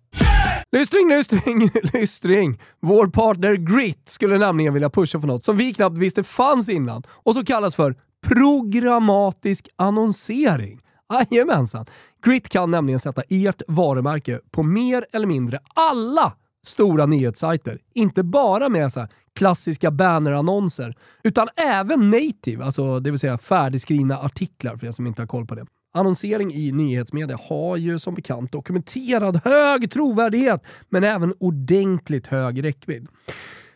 [0.72, 2.62] Lystring, lystring, lystring.
[2.80, 7.04] Vår partner Grit skulle nämligen vilja pusha för något som vi knappt visste fanns innan
[7.10, 7.96] och som kallas för
[8.28, 10.82] programmatisk annonsering.
[11.14, 11.86] Jajamensan!
[12.26, 16.34] Grit kan nämligen sätta ert varumärke på mer eller mindre alla
[16.66, 17.80] stora nyhetssajter.
[17.94, 24.78] Inte bara med så klassiska bannerannonser, utan även native, alltså det vill säga färdigskrivna artiklar
[24.78, 25.66] för er som inte har koll på det.
[25.94, 33.08] Annonsering i nyhetsmedia har ju som bekant dokumenterad hög trovärdighet, men även ordentligt hög räckvidd.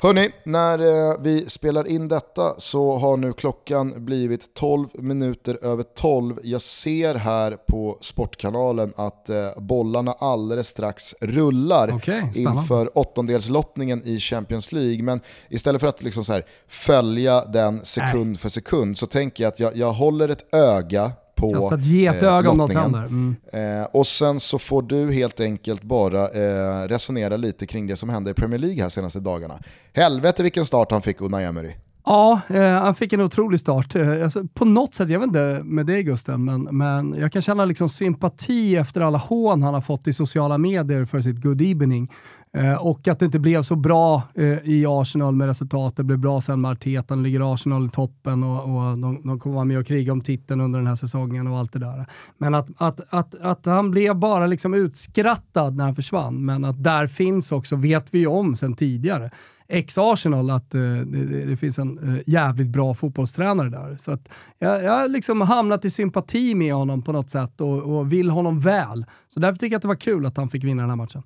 [0.03, 5.83] Hörni, när eh, vi spelar in detta så har nu klockan blivit 12 minuter över
[5.83, 6.39] 12.
[6.43, 14.19] Jag ser här på Sportkanalen att eh, bollarna alldeles strax rullar okay, inför åttondelslottningen i
[14.19, 15.03] Champions League.
[15.03, 18.37] Men istället för att liksom så här, följa den sekund Nej.
[18.37, 22.47] för sekund så tänker jag att jag, jag håller ett öga på Kasta ett getöga
[22.47, 22.99] eh, om något händer.
[22.99, 23.35] Mm.
[23.53, 28.09] Eh, och sen så får du helt enkelt bara eh, resonera lite kring det som
[28.09, 29.59] hände i Premier League här senaste dagarna.
[29.93, 31.73] Helvete vilken start han fick Unai Emery.
[32.05, 33.95] Ja, eh, han fick en otrolig start.
[33.95, 37.41] Eh, alltså, på något sätt, jag vet inte med dig Gusten, men, men jag kan
[37.41, 41.61] känna liksom sympati efter alla hån han har fått i sociala medier för sitt good
[41.61, 42.11] evening.
[42.53, 45.97] Eh, och att det inte blev så bra eh, i Arsenal med resultatet.
[45.97, 47.15] Det blev bra sen med Arteta.
[47.15, 50.21] Nu ligger Arsenal i toppen och, och de, de, kommer vara med och kriga om
[50.21, 52.05] titeln under den här säsongen och allt det där.
[52.37, 56.45] Men att, att, att, att han blev bara liksom utskrattad när han försvann.
[56.45, 59.31] Men att där finns också, vet vi ju om sen tidigare,
[59.67, 63.97] ex-Arsenal att uh, det, det, finns en uh, jävligt bra fotbollstränare där.
[63.99, 64.29] Så att
[64.59, 68.29] jag, jag har liksom hamnat i sympati med honom på något sätt och, och vill
[68.29, 69.05] honom väl.
[69.33, 71.23] Så därför tycker jag att det var kul att han fick vinna den här matchen.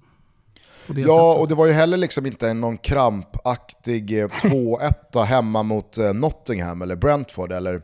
[0.87, 1.41] Ja, sättet.
[1.41, 6.81] och det var ju heller liksom inte någon krampaktig 2-1 eh, hemma mot eh, Nottingham
[6.81, 7.81] eller Brentford eller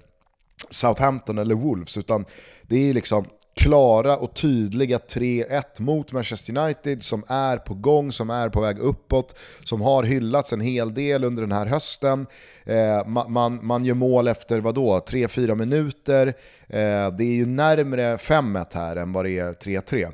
[0.69, 2.25] Southampton eller Wolves, utan
[2.61, 3.25] det är liksom
[3.55, 8.79] klara och tydliga 3-1 mot Manchester United som är på gång, som är på väg
[8.79, 12.27] uppåt, som har hyllats en hel del under den här hösten.
[12.65, 16.27] Eh, man, man gör mål efter vadå, 3-4 minuter.
[16.67, 20.11] Eh, det är ju närmre 5-1 här än vad det är 3-3.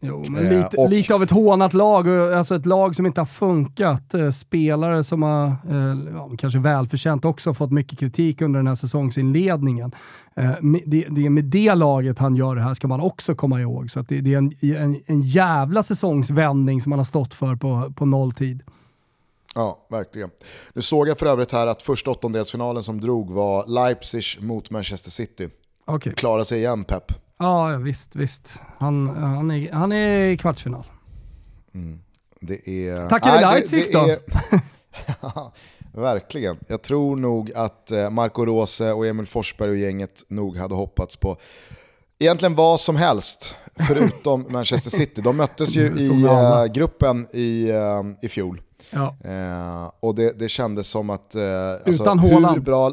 [0.00, 3.20] Jo, men lite, eh, och, lite av ett hånat lag, alltså ett lag som inte
[3.20, 4.14] har funkat.
[4.14, 8.74] Eh, spelare som har, eh, ja, kanske välförtjänt också, fått mycket kritik under den här
[8.74, 9.92] säsongsinledningen.
[10.86, 13.90] Det, det är med det laget han gör det här, ska man också komma ihåg.
[13.90, 17.92] Så det, det, är en, en, en jävla säsongsvändning som han har stått för på,
[17.96, 18.62] på nolltid.
[19.54, 20.30] Ja, verkligen.
[20.72, 25.10] Nu såg jag för övrigt här att första åttondelsfinalen som drog var Leipzig mot Manchester
[25.10, 25.48] City.
[25.86, 26.12] Okay.
[26.12, 27.12] Klara sig igen Pep.
[27.40, 28.58] Ja, visst, visst.
[28.78, 30.84] Han, han, är, han är i kvartsfinal.
[31.74, 32.00] Mm.
[32.40, 33.08] Det är...
[33.08, 33.98] Tackar vi Leipzig då?
[33.98, 34.18] Är...
[36.00, 36.56] Verkligen.
[36.66, 41.16] Jag tror nog att eh, Marco Rose och Emil Forsberg och gänget nog hade hoppats
[41.16, 41.36] på
[42.18, 45.20] egentligen vad som helst förutom Manchester City.
[45.20, 48.60] De möttes ju i uh, gruppen i, uh, i fjol.
[48.90, 49.16] Ja.
[49.24, 52.92] Uh, och det, det kändes som att uh, Utan alltså, hur bra,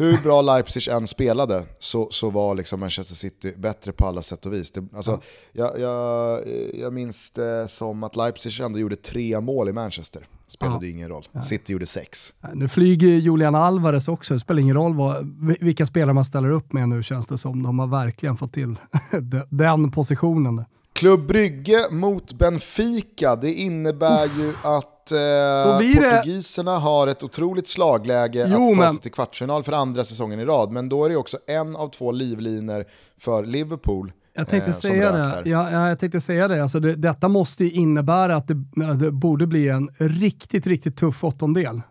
[0.00, 4.46] hur bra Leipzig än spelade så, så var liksom Manchester City bättre på alla sätt
[4.46, 4.70] och vis.
[4.70, 5.20] Det, alltså,
[5.52, 5.72] ja.
[5.78, 6.40] jag, jag,
[6.74, 10.26] jag minns det som att Leipzig ändå gjorde tre mål i Manchester.
[10.46, 10.92] Spelade ja.
[10.92, 11.28] ingen roll.
[11.32, 11.42] Ja.
[11.42, 12.34] City gjorde sex.
[12.54, 16.72] Nu flyger Julian Alvarez också, det spelar ingen roll vad, vilka spelare man ställer upp
[16.72, 17.62] med nu känns det som.
[17.62, 18.76] De har verkligen fått till
[19.50, 20.64] den positionen.
[20.92, 28.72] Klubb Brygge mot Benfica, det innebär ju att eh, portugiserna har ett otroligt slagläge jo,
[28.72, 30.70] att ta sig till kvartsfinal för andra säsongen i rad.
[30.70, 32.84] Men då är det också en av två livliner
[33.18, 35.42] för Liverpool jag tänkte, eh, säga det.
[35.44, 36.62] Ja, ja, jag tänkte säga det.
[36.62, 36.94] Alltså det.
[36.94, 38.54] Detta måste ju innebära att det,
[39.00, 41.82] det, borde bli en riktigt, riktigt tuff åttondel.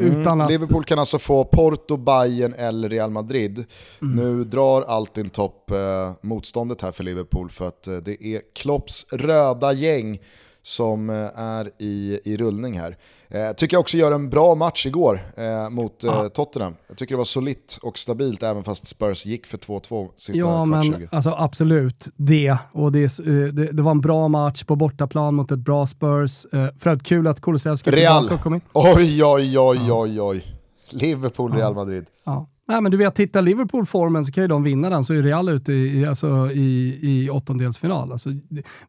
[0.00, 0.40] Mm.
[0.40, 0.50] Att...
[0.50, 3.64] Liverpool kan alltså få Porto, Bayern eller Real Madrid.
[4.02, 4.16] Mm.
[4.16, 9.06] Nu drar Altin topp eh, motståndet här för Liverpool för att eh, det är Klopps
[9.12, 10.18] röda gäng
[10.66, 12.96] som eh, är i, i rullning här.
[13.28, 16.74] Eh, tycker jag också gör en bra match igår eh, mot eh, Tottenham.
[16.88, 20.64] Jag tycker det var solitt och stabilt även fast Spurs gick för 2-2 sista Ja,
[20.64, 22.56] men alltså, absolut det.
[22.72, 26.46] Och det, eh, det, det, var en bra match på bortaplan mot ett bra Spurs.
[26.52, 28.30] Eh, att kul att Kulusevski Real!
[28.72, 30.56] Oj, oj, oj, oj, oj.
[30.90, 32.06] Liverpool, Real Madrid.
[32.24, 32.46] Ja.
[32.68, 35.48] Nej, men du vet, titta Liverpool-formen så kan ju de vinna den, så är Real
[35.48, 38.12] ute i, alltså, i, i åttondelsfinal.
[38.12, 38.30] Alltså,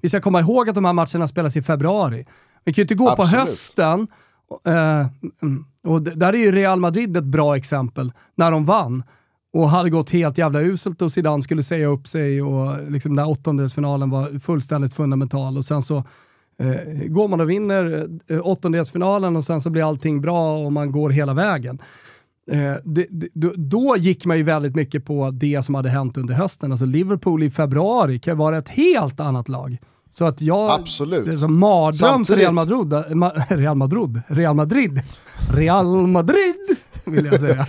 [0.02, 2.26] vi ska komma ihåg att de här matcherna spelas i februari.
[2.64, 3.32] Vi kan ju inte gå Absolut.
[3.32, 4.08] på hösten,
[4.68, 5.08] uh,
[5.84, 9.04] och där är ju Real Madrid ett bra exempel, när de vann
[9.54, 13.26] och hade gått helt jävla uselt och Zidane skulle säga upp sig och liksom den
[13.26, 15.98] där åttondelsfinalen var fullständigt fundamental och sen så
[16.60, 20.92] eh, går man och vinner eh, åttondelsfinalen och sen så blir allting bra och man
[20.92, 21.82] går hela vägen.
[22.52, 26.34] Eh, det, det, då gick man ju väldigt mycket på det som hade hänt under
[26.34, 26.72] hösten.
[26.72, 29.78] Alltså Liverpool i februari kan vara ett helt annat lag.
[30.12, 30.72] Så att jag...
[30.72, 31.26] Absolut.
[31.26, 32.94] Det är som mardröm för Real Madrid.
[32.94, 33.00] Eh,
[33.58, 34.22] Real Madrid.
[34.28, 35.02] Real Madrid.
[35.54, 36.56] Real Madrid
[37.06, 37.68] vill jag säga.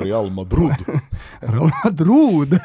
[0.00, 0.74] Real Madrid.
[1.40, 2.60] Real Madrid.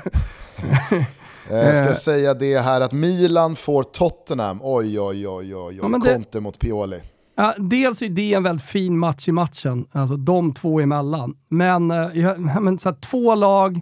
[1.50, 4.60] Jag ska säga det här att Milan får Tottenham.
[4.64, 5.80] Oj, oj, oj, oj, oj.
[5.82, 7.02] Ja, Conte mot Pioli.
[7.40, 11.38] Ja, dels är det en väldigt fin match i matchen, alltså de två emellan.
[11.50, 13.82] Men, eh, ja, men så här, två lag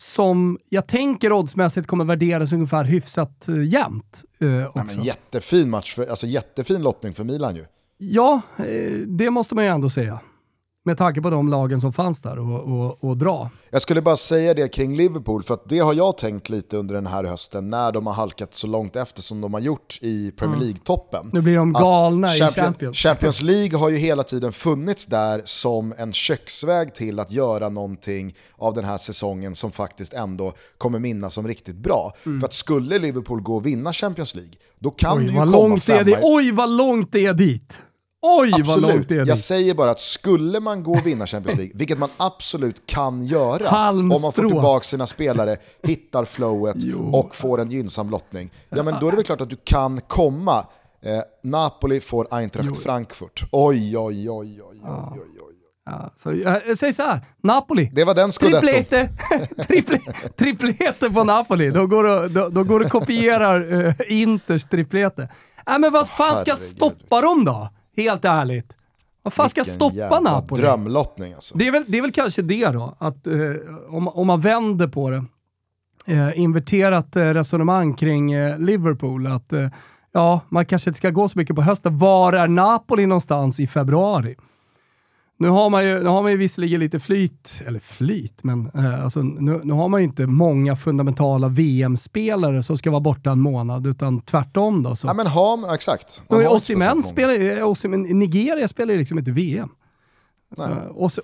[0.00, 4.24] som jag tänker oddsmässigt kommer värderas ungefär hyfsat uh, jämnt.
[4.42, 4.82] Uh, också.
[4.84, 7.64] Nej, jättefin match, för, alltså jättefin lottning för Milan ju.
[7.98, 8.40] Ja,
[9.06, 10.20] det måste man ju ändå säga
[10.84, 13.50] med tanke på de lagen som fanns där och, och, och, dra.
[13.70, 16.94] Jag skulle bara säga det kring Liverpool, för att det har jag tänkt lite under
[16.94, 20.30] den här hösten när de har halkat så långt efter som de har gjort i
[20.30, 20.68] Premier mm.
[20.68, 21.30] League-toppen.
[21.32, 22.96] Nu blir de galna Champion, i Champions.
[22.96, 28.34] Champions League har ju hela tiden funnits där som en köksväg till att göra någonting
[28.56, 32.12] av den här säsongen som faktiskt ändå kommer minnas som riktigt bra.
[32.26, 32.40] Mm.
[32.40, 35.44] För att skulle Liverpool gå och vinna Champions League, då kan Oj, du ju komma
[35.44, 36.00] långt femma...
[36.00, 37.78] Är det, oj vad långt det är dit!
[38.22, 38.66] Oj absolut.
[38.66, 41.72] vad långt det är Jag säger bara att skulle man gå och vinna Champions League,
[41.76, 44.16] vilket man absolut kan göra, Halmstrå.
[44.16, 47.10] om man får tillbaka sina spelare, hittar flowet jo.
[47.14, 50.00] och får en gynnsam lottning, ja men då är det väl klart att du kan
[50.00, 50.66] komma.
[51.04, 52.74] Eh, Napoli får Eintracht jo.
[52.74, 53.44] Frankfurt.
[53.52, 55.52] Oj, oj, oj, oj, oj, oj, oj.
[55.84, 57.90] Ja, så, jag säger så här, Napoli.
[57.92, 59.08] Det var den Triplete,
[59.66, 60.00] triple,
[60.36, 61.70] triplete på Napoli.
[61.70, 65.28] Då går du, då, då går du kopierar uh, Inters triplete.
[65.66, 67.68] Äh, men vad fan ska stoppa dem då?
[67.96, 68.76] Helt ärligt.
[69.22, 70.62] Vad fan ska stoppa Napoli?
[70.62, 71.58] drömlottning alltså.
[71.58, 73.34] Det är väl, det är väl kanske det då, att eh,
[73.88, 75.24] om, om man vänder på det.
[76.06, 79.26] Eh, inverterat eh, resonemang kring eh, Liverpool.
[79.26, 79.68] Att eh,
[80.12, 81.98] ja, man kanske inte ska gå så mycket på hösten.
[81.98, 84.36] Var är Napoli någonstans i februari?
[85.42, 89.04] Nu har man ju, nu har man ju visserligen lite flyt, eller flyt, men eh,
[89.04, 93.40] alltså, nu, nu, har man ju inte många fundamentala VM-spelare som ska vara borta en
[93.40, 94.82] månad, utan tvärtom.
[94.82, 95.06] Då, så.
[95.06, 96.22] Ja men ha, exakt.
[96.28, 99.68] Osimhen spelar, Osimhen, Nigeria spelar ju liksom inte VM.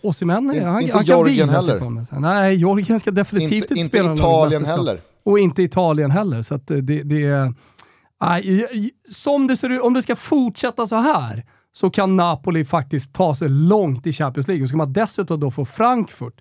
[0.03, 2.21] Osimhen, han, inte han Jorgen heller.
[2.21, 5.01] Nej, Jorgen ska definitivt inte, inte spela Inte Italien heller.
[5.25, 6.43] Och inte Italien heller.
[6.43, 7.55] Så det, det är...
[9.11, 13.35] som det ser ut, om det ska fortsätta så här, så kan Napoli faktiskt ta
[13.35, 14.63] sig långt i Champions League.
[14.63, 16.41] Och ska man dessutom då få Frankfurt,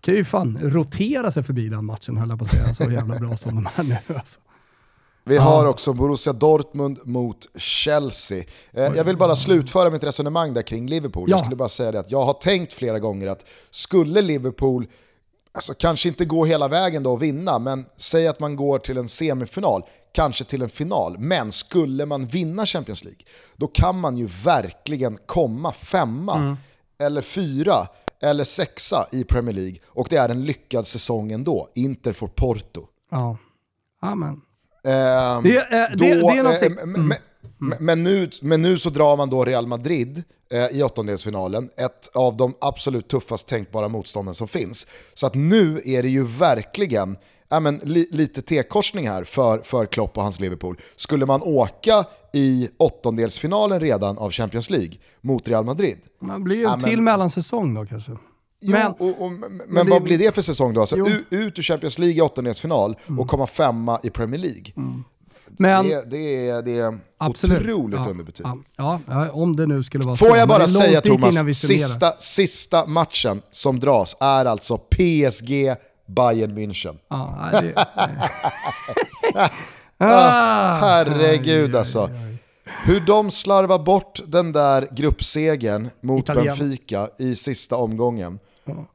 [0.00, 2.74] kan ju fan rotera sig förbi den matchen höll jag på att säga.
[2.74, 4.40] Så jävla bra som de är nu alltså.
[5.28, 8.44] Vi har också Borussia Dortmund mot Chelsea.
[8.72, 11.30] Eh, jag vill bara slutföra mitt resonemang där kring Liverpool.
[11.30, 11.32] Ja.
[11.32, 14.86] Jag skulle bara säga det att jag har tänkt flera gånger att skulle Liverpool
[15.52, 18.98] alltså, kanske inte gå hela vägen då och vinna, men säg att man går till
[18.98, 19.82] en semifinal,
[20.16, 21.18] kanske till en final.
[21.18, 23.20] Men skulle man vinna Champions League,
[23.56, 26.56] då kan man ju verkligen komma femma mm.
[26.98, 27.88] eller fyra
[28.22, 31.68] eller sexa i Premier League och det är en lyckad säsong ändå.
[31.74, 32.86] Inter får Porto.
[33.10, 33.36] Ja,
[34.02, 34.40] amen.
[34.84, 36.76] Eh, det, är, då, det, det är någonting...
[36.76, 37.12] Eh, mm.
[37.58, 42.10] Men, men, nu, men nu så drar man då Real Madrid eh, i åttondelsfinalen, ett
[42.14, 44.86] av de absolut tuffast tänkbara motstånden som finns.
[45.14, 47.16] Så att nu är det ju verkligen
[47.48, 50.76] ja, men, li, lite T-korsning här för, för Klopp och hans Liverpool.
[50.96, 55.98] Skulle man åka i åttondelsfinalen redan av Champions League mot Real Madrid?
[56.20, 58.12] Det blir ju en ja, till mellansäsong då kanske.
[58.60, 60.80] Jo, men, och, och, men, men vad blir det för säsong då?
[60.80, 60.96] Alltså,
[61.30, 63.20] ut ur Champions League i åttondelsfinal mm.
[63.20, 64.72] och komma femma i Premier League.
[64.76, 65.04] Mm.
[65.58, 67.60] Men, det, det, är, det är absolut.
[67.60, 68.46] otroligt ja, underbetyg.
[68.76, 70.36] Ja, ja, om det nu skulle vara Får så.
[70.36, 75.74] jag bara säga Thomas, sista, sista matchen som dras är alltså PSG
[76.06, 76.98] Bayern München.
[77.08, 77.74] Ja, det,
[79.98, 82.10] ah, herregud alltså.
[82.84, 86.58] Hur de slarvar bort den där gruppsegern mot Italien.
[86.58, 88.38] Benfica i sista omgången.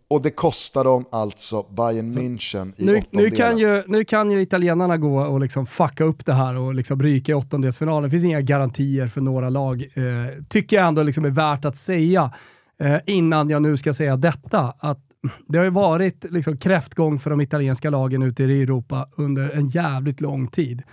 [0.07, 4.41] Och det kostar dem alltså Bayern München i nu, nu kan, ju, nu kan ju
[4.41, 8.03] italienarna gå och liksom fucka upp det här och liksom ryka i åttondelsfinalen.
[8.03, 11.77] Det finns inga garantier för några lag, eh, tycker jag ändå liksom är värt att
[11.77, 12.33] säga
[12.79, 14.73] eh, innan jag nu ska säga detta.
[14.79, 14.99] Att
[15.47, 19.67] det har ju varit liksom kräftgång för de italienska lagen ute i Europa under en
[19.67, 20.83] jävligt lång tid.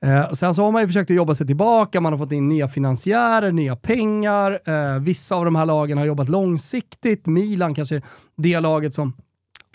[0.00, 2.48] Eh, sen så har man ju försökt att jobba sig tillbaka, man har fått in
[2.48, 4.60] nya finansiärer, nya pengar.
[4.64, 7.26] Eh, vissa av de här lagen har jobbat långsiktigt.
[7.26, 8.02] Milan kanske
[8.36, 9.12] det laget som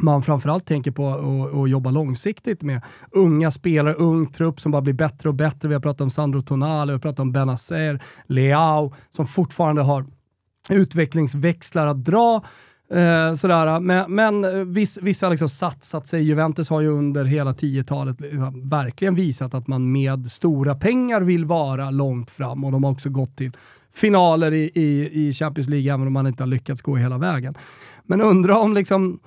[0.02, 1.10] man framförallt tänker på
[1.64, 2.82] att jobba långsiktigt med.
[3.12, 5.68] Unga spelare, ung trupp som bara blir bättre och bättre.
[5.68, 10.06] Vi har pratat om Sandro Tonali, vi har pratat om Benazer, Leao som fortfarande har
[10.70, 12.44] utvecklingsväxlar att dra.
[12.94, 13.80] Eh, sådär.
[13.80, 16.24] Men, men viss, vissa har liksom satsat sig.
[16.24, 18.18] Juventus har ju under hela 10-talet
[18.54, 23.10] verkligen visat att man med stora pengar vill vara långt fram och de har också
[23.10, 23.52] gått till
[23.96, 27.56] finaler i, i, i Champions League även om man inte har lyckats gå hela vägen.
[28.04, 29.20] Men undrar om liksom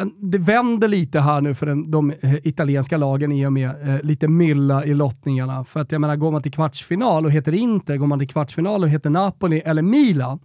[0.00, 3.88] eh, det vänder lite här nu för den, de eh, italienska lagen i och med
[3.88, 5.64] eh, lite mylla i lottningarna.
[5.64, 8.82] För att jag menar, går man till kvartsfinal och heter Inter, går man till kvartsfinal
[8.82, 10.38] och heter Napoli eller Milan,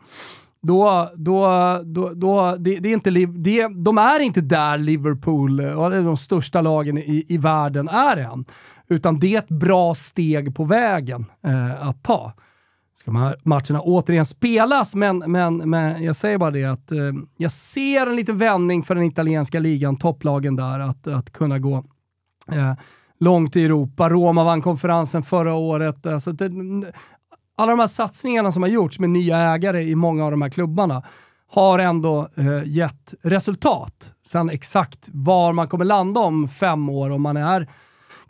[0.61, 1.47] då, då,
[1.85, 6.61] då, då det, det, är inte, det, de är inte där Liverpool och de största
[6.61, 8.45] lagen i, i världen är än.
[8.87, 12.33] Utan det är ett bra steg på vägen eh, att ta.
[12.99, 16.99] Ska de här matcherna återigen spelas, men, men, men jag säger bara det att eh,
[17.37, 21.83] jag ser en liten vändning för den italienska ligan, topplagen där, att, att kunna gå
[22.51, 22.73] eh,
[23.19, 24.09] långt i Europa.
[24.09, 26.05] Roma vann konferensen förra året.
[26.05, 26.51] Alltså det,
[27.59, 30.49] alla de här satsningarna som har gjorts med nya ägare i många av de här
[30.49, 31.03] klubbarna
[31.51, 34.13] har ändå eh, gett resultat.
[34.27, 37.67] Sen exakt var man kommer landa om fem år, om man är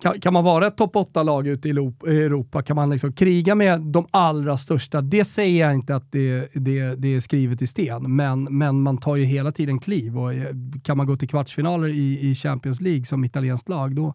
[0.01, 2.63] kan, kan man vara ett topp 8-lag ute i Europa?
[2.63, 5.01] Kan man liksom kriga med de allra största?
[5.01, 8.97] Det säger jag inte att det, det, det är skrivet i sten, men, men man
[8.97, 12.81] tar ju hela tiden kliv och eh, kan man gå till kvartsfinaler i, i Champions
[12.81, 14.13] League som italienskt lag, då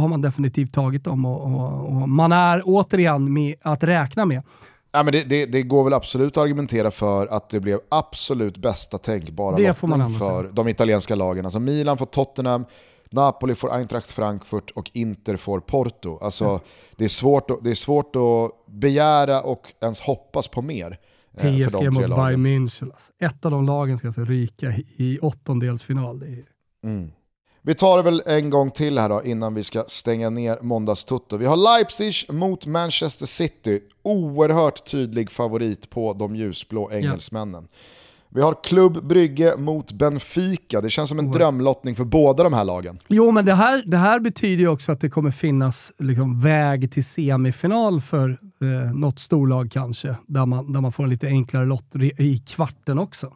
[0.00, 4.42] har man definitivt tagit dem och, och, och man är återigen med att räkna med.
[4.92, 8.56] Ja, men det, det, det, går väl absolut att argumentera för att det blev absolut
[8.56, 10.52] bästa tänkbara det för säga.
[10.52, 11.44] de italienska lagen.
[11.44, 12.64] Alltså Milan får Tottenham,
[13.10, 16.18] Napoli får Eintracht Frankfurt och Inter får Porto.
[16.22, 16.60] Alltså, mm.
[16.96, 20.98] det, är svårt att, det är svårt att begära och ens hoppas på mer.
[21.36, 22.92] Eh, PSG mot Bayern München.
[22.92, 23.12] Alltså.
[23.18, 26.18] Ett av de lagen ska alltså ryka i åttondelsfinal.
[26.18, 26.44] Det är...
[26.84, 27.10] mm.
[27.66, 31.36] Vi tar det väl en gång till här då innan vi ska stänga ner måndagstutto.
[31.36, 33.80] Vi har Leipzig mot Manchester City.
[34.02, 37.66] Oerhört tydlig favorit på de ljusblå engelsmännen.
[37.70, 37.76] Ja.
[38.28, 40.80] Vi har Klubb Brygge mot Benfica.
[40.80, 42.98] Det känns som en drömlottning för båda de här lagen.
[43.08, 46.92] Jo, men det här, det här betyder ju också att det kommer finnas liksom, väg
[46.92, 51.66] till semifinal för eh, något storlag kanske, där man, där man får en lite enklare
[51.66, 53.32] lott i kvarten också.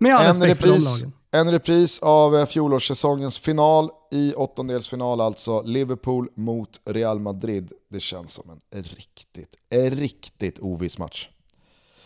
[0.00, 1.15] Med all en respekt repris, för de lagen.
[1.30, 5.62] En repris av eh, fjolårssäsongens final i åttondelsfinal alltså.
[5.62, 7.72] Liverpool mot Real Madrid.
[7.88, 11.28] Det känns som en riktigt, en riktigt oviss match.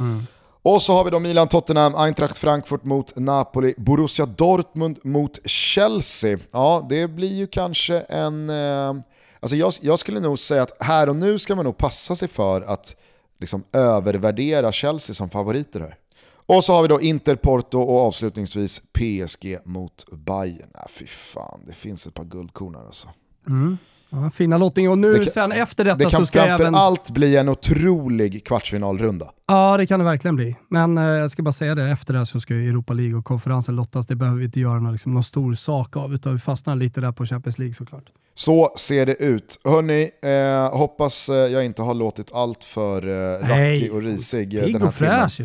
[0.01, 0.27] Mm.
[0.63, 6.39] Och så har vi då Milan-Tottenham, Eintracht Frankfurt mot Napoli, Borussia Dortmund mot Chelsea.
[6.51, 8.51] Ja, det blir ju kanske en...
[8.51, 8.95] Eh,
[9.41, 12.29] alltså jag, jag, skulle nog säga att här och nu ska man nog passa sig
[12.29, 12.97] för att
[13.39, 15.97] liksom övervärdera Chelsea som favoriter här.
[16.57, 20.71] Och så har vi då Inter, Porto och avslutningsvis PSG mot Bayern.
[20.75, 23.09] Äh, fy fan, det finns ett par guldkorn här alltså.
[23.49, 23.79] Mm.
[24.11, 27.11] Ja, fina lottning och nu kan, sen efter detta det så ska Det kan allt
[27.11, 29.31] bli en otrolig kvartsfinalrunda.
[29.47, 30.57] Ja, det kan det verkligen bli.
[30.69, 33.19] Men eh, jag ska bara säga det, efter det här så ska ju Europa League
[33.19, 34.07] och konferensen lottas.
[34.07, 37.01] Det behöver vi inte göra någon, liksom, någon stor sak av, utan vi fastnar lite
[37.01, 38.05] där på Champions League såklart.
[38.35, 39.59] Så ser det ut.
[39.65, 44.63] Hörni, eh, hoppas eh, jag inte har låtit allt för eh, rackig och risig eh,
[44.63, 45.41] den här och fräsch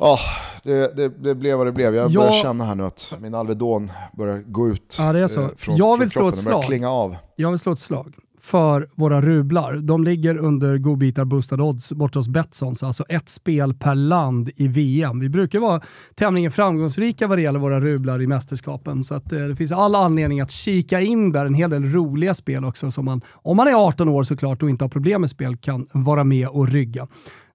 [0.00, 0.18] Ja,
[0.62, 1.94] det, det, det, blev vad det blev.
[1.94, 5.42] Jag börjar känna här nu att min Alvedon börjar gå ut ja, det är så.
[5.42, 6.64] Eh, från, jag vill från slå ett slag.
[6.64, 7.16] klinga av.
[7.36, 9.76] Jag vill slå ett slag för våra rublar.
[9.76, 14.68] De ligger under godbitar boostad odds borta hos Betssons, alltså ett spel per land i
[14.68, 15.20] VM.
[15.20, 15.80] Vi brukar vara
[16.14, 19.94] tämligen framgångsrika vad det gäller våra rublar i mästerskapen, så att, eh, det finns all
[19.94, 21.46] anledning att kika in där.
[21.46, 24.70] En hel del roliga spel också som man, om man är 18 år såklart och
[24.70, 27.08] inte har problem med spel, kan vara med och rygga.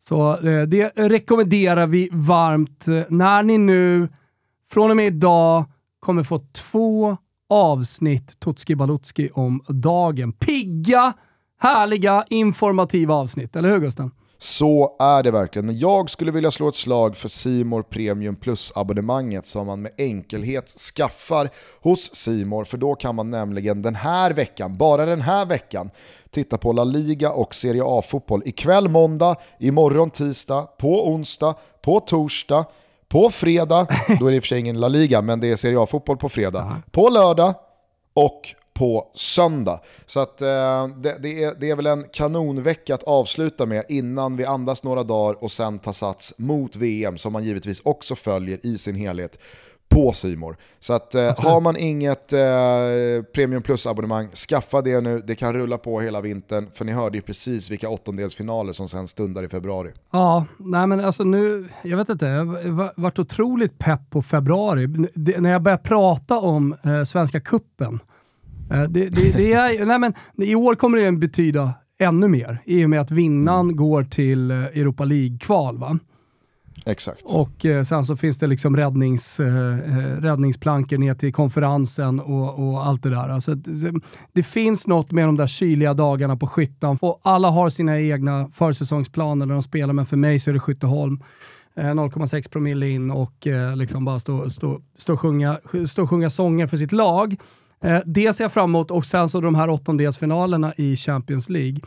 [0.07, 2.87] Så eh, det rekommenderar vi varmt.
[2.87, 4.09] Eh, när ni nu,
[4.69, 5.65] från och med idag,
[5.99, 7.17] kommer få två
[7.49, 10.33] avsnitt Totski Balutski om dagen.
[10.33, 11.13] Pigga,
[11.59, 13.55] härliga, informativa avsnitt.
[13.55, 14.11] Eller hur Gusten?
[14.37, 15.77] Så är det verkligen.
[15.77, 21.49] Jag skulle vilja slå ett slag för Simor Premium Plus-abonnemanget som man med enkelhet skaffar
[21.81, 25.89] hos Simor för då kan man nämligen den här veckan, bara den här veckan,
[26.29, 32.65] titta på La Liga och Serie A-fotboll ikväll måndag, imorgon tisdag, på onsdag, på torsdag,
[33.07, 33.87] på fredag,
[34.19, 36.17] då är det i och för sig ingen La Liga, men det är Serie A-fotboll
[36.17, 36.81] på fredag.
[36.91, 37.53] På lördag
[38.13, 39.79] och på söndag.
[40.05, 44.37] Så att, eh, det, det, är, det är väl en kanonvecka att avsluta med innan
[44.37, 48.65] vi andas några dagar och sen ta sats mot VM som man givetvis också följer
[48.65, 49.39] i sin helhet
[49.89, 50.57] på Simor.
[50.79, 52.39] Så att eh, har man inget eh,
[53.33, 55.21] Premium Plus-abonnemang, skaffa det nu.
[55.27, 59.07] Det kan rulla på hela vintern, för ni hörde ju precis vilka åttondelsfinaler som sen
[59.07, 59.91] stundar i februari.
[60.11, 64.87] Ja, nej men alltså nu, jag vet inte, jag har varit otroligt pepp på februari.
[65.15, 67.99] Det, när jag börjar prata om eh, Svenska Kuppen
[68.69, 72.89] det, det, det, är, nej men, I år kommer det betyda ännu mer, i och
[72.89, 73.75] med att vinnaren mm.
[73.75, 75.99] går till eh, Europa League-kval.
[76.85, 77.21] Exakt.
[77.25, 82.69] Och eh, sen så finns det liksom räddnings, eh, eh räddningsplankor ner till konferensen och,
[82.69, 83.29] och allt det där.
[83.29, 83.93] Alltså, det,
[84.33, 86.97] det, finns något med de där kyliga dagarna på Skyttan.
[87.01, 90.59] Och alla har sina egna försäsongsplaner när de spelar, men för mig så är det
[90.59, 91.19] Skytteholm.
[91.75, 96.09] 0,6 eh, promille in och eh, liksom bara stå, stå, stå, och sjunga, stå och
[96.09, 97.35] sjunga sånger för sitt lag.
[97.85, 101.79] Eh, det ser jag fram emot och sen så de här åttondelsfinalerna i Champions League.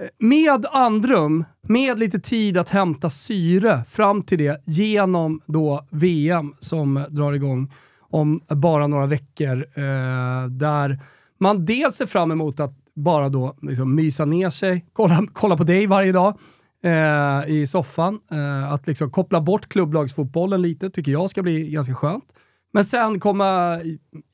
[0.00, 6.54] Eh, med andrum, med lite tid att hämta syre fram till det genom då VM
[6.60, 9.66] som drar igång om bara några veckor.
[9.74, 11.00] Eh, där
[11.38, 15.64] man dels ser fram emot att bara då liksom mysa ner sig, kolla, kolla på
[15.64, 16.38] dig varje dag
[16.84, 18.20] eh, i soffan.
[18.30, 22.34] Eh, att liksom koppla bort klubblagsfotbollen lite tycker jag ska bli ganska skönt.
[22.72, 23.80] Men sen komma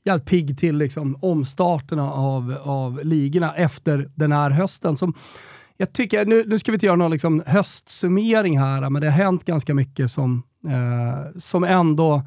[0.04, 5.14] jävligt pigg till liksom omstarterna av, av ligorna efter den här hösten som
[5.76, 9.24] jag tycker, nu, nu ska vi inte göra någon liksom höstsummering här, men det har
[9.24, 12.22] hänt ganska mycket som, eh, som ändå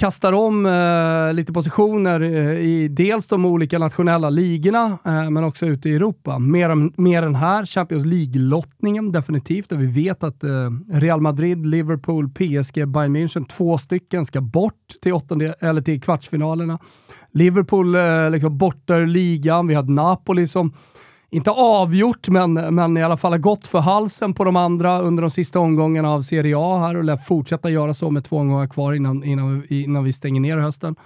[0.00, 5.66] kastar om eh, lite positioner eh, i dels de olika nationella ligorna, eh, men också
[5.66, 6.38] ute i Europa.
[6.38, 10.50] Mer, mer än här, Champions League-lottningen definitivt, där vi vet att eh,
[10.92, 16.78] Real Madrid, Liverpool, PSG, Bayern München, två stycken ska bort till, åttonde, eller till kvartsfinalerna.
[17.32, 20.72] Liverpool eh, liksom borta ur ligan, vi har Napoli som
[21.30, 25.20] inte avgjort, men, men i alla fall har gått för halsen på de andra under
[25.20, 28.66] de sista omgångarna av Serie A här och lär fortsätta göra så med två omgångar
[28.66, 30.96] kvar innan, innan, innan vi stänger ner hösten.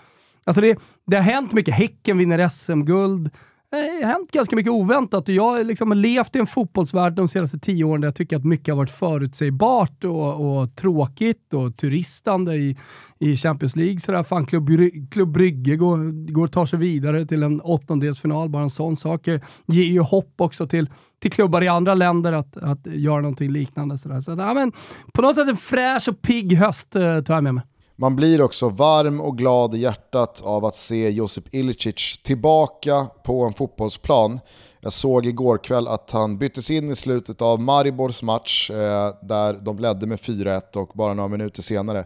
[0.44, 1.74] Alltså det, det har hänt mycket.
[1.74, 3.30] Häcken vinner SM-guld
[3.74, 7.12] Eh, det har hänt ganska mycket oväntat och jag har liksom levt i en fotbollsvärld
[7.12, 11.54] de senaste tio åren där jag tycker att mycket har varit förutsägbart och, och tråkigt
[11.54, 12.76] och turistande i,
[13.18, 14.00] i Champions League.
[14.00, 14.70] Sådär, fan, Klubb,
[15.10, 18.48] Klubb Brygge går, går tar sig vidare till en åttondelsfinal.
[18.48, 19.26] Bara en sån sak
[19.66, 23.98] ger ju hopp också till, till klubbar i andra länder att, att göra någonting liknande.
[23.98, 24.20] Sådär.
[24.20, 24.72] Så, ja, men,
[25.12, 27.64] på något sätt en fräsch och pigg höst eh, tar jag med mig.
[27.96, 33.44] Man blir också varm och glad i hjärtat av att se Josip Ilicic tillbaka på
[33.44, 34.40] en fotbollsplan.
[34.80, 39.52] Jag såg igår kväll att han byttes in i slutet av Maribors match eh, där
[39.52, 42.04] de ledde med 4-1 och bara några minuter senare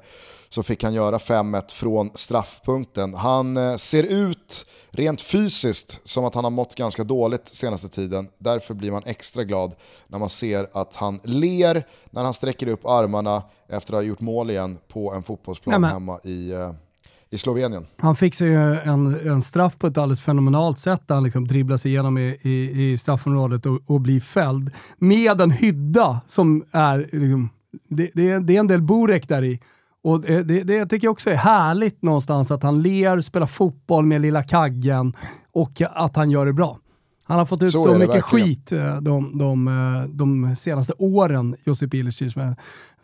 [0.48, 3.14] så fick han göra 5-1 från straffpunkten.
[3.14, 8.28] Han eh, ser ut rent fysiskt som att han har mått ganska dåligt senaste tiden.
[8.38, 9.74] Därför blir man extra glad
[10.06, 14.20] när man ser att han ler när han sträcker upp armarna efter att ha gjort
[14.20, 16.70] mål igen på en fotbollsplan ja, hemma i, uh,
[17.30, 17.86] i Slovenien.
[17.96, 21.76] Han fick sig en, en straff på ett alldeles fenomenalt sätt där han liksom dribblar
[21.76, 24.70] sig igenom i, i, i straffområdet och, och blir fälld.
[24.98, 27.50] Med en hydda som är, liksom,
[27.88, 29.60] det, det, det är en del Borek där i.
[30.08, 34.20] Och det, det, tycker jag också är härligt någonstans, att han ler, spelar fotboll med
[34.20, 35.16] lilla kaggen
[35.52, 36.78] och att han gör det bra.
[37.24, 38.46] Han har fått utstå mycket verkligen.
[38.46, 42.34] skit eh, de, de, eh, de senaste åren, Josip Ilicic.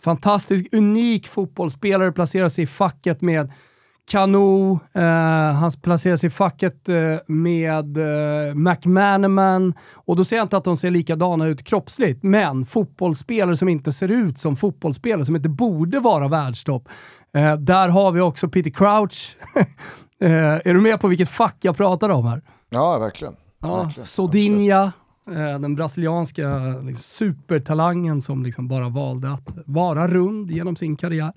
[0.01, 3.53] Fantastisk, unik fotbollsspelare, placerar sig i facket med
[4.07, 9.75] Kanu, eh, han placerar sig i facket eh, med eh, McManaman.
[9.95, 13.93] Och då säger jag inte att de ser likadana ut kroppsligt, men fotbollsspelare som inte
[13.93, 16.89] ser ut som fotbollsspelare, som inte borde vara världstopp.
[17.35, 19.37] Eh, där har vi också Peter Crouch.
[20.21, 22.43] eh, är du med på vilket fack jag pratar om här?
[22.71, 23.37] Ja, verkligen.
[23.61, 24.07] Ja, verkligen.
[24.07, 24.93] Sodinha,
[25.31, 31.33] eh, den brasilianska liksom, supertalangen som liksom bara valde att vara rund genom sin karriär.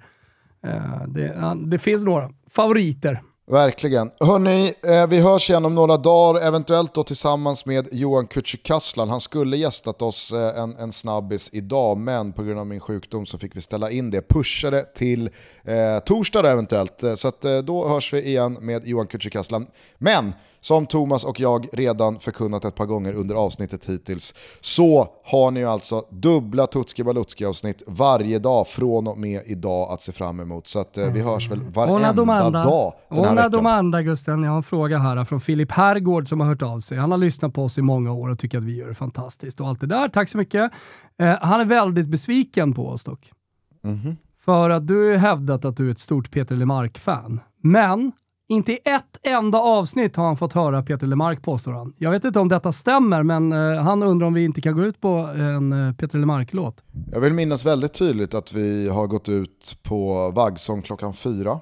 [0.64, 3.22] Eh, det, det finns några favoriter.
[3.52, 4.12] Verkligen.
[4.20, 9.10] Hörni, eh, vi hörs igen om några dagar, eventuellt då tillsammans med Johan Kücükaslan.
[9.10, 13.26] Han skulle gästat oss eh, en, en snabbis idag, men på grund av min sjukdom
[13.26, 14.22] så fick vi ställa in det.
[14.30, 15.30] Pushade till
[15.64, 19.68] eh, torsdag eventuellt, eh, så att, eh, då hörs vi igen med Johan Kücükaslan.
[19.98, 20.34] Men
[20.68, 25.60] som Thomas och jag redan förkunnat ett par gånger under avsnittet hittills, så har ni
[25.60, 30.40] ju alltså dubbla Tutski Balutski avsnitt varje dag från och med idag att se fram
[30.40, 30.68] emot.
[30.68, 32.64] Så att, eh, vi hörs väl varenda domanda.
[32.64, 33.52] dag den här veckan.
[33.52, 36.98] domanda Gusten, jag har en fråga här från Filip Herrgård som har hört av sig.
[36.98, 39.62] Han har lyssnat på oss i många år och tycker att vi gör det fantastiskt
[39.62, 40.10] och allt det där.
[40.10, 40.72] Tack så mycket.
[41.20, 43.32] Eh, han är väldigt besviken på oss dock.
[43.84, 44.16] Mm -hmm.
[44.46, 47.40] För att du har hävdat att du är ett stort Peter LeMarc-fan.
[47.62, 48.12] Men
[48.48, 51.94] inte i ett enda avsnitt har han fått höra Peter Lemark påstår han.
[51.98, 54.84] Jag vet inte om detta stämmer, men uh, han undrar om vi inte kan gå
[54.84, 56.84] ut på en uh, Peter Lemark-låt.
[57.12, 61.60] Jag vill minnas väldigt tydligt att vi har gått ut på Vaggsång klockan fyra.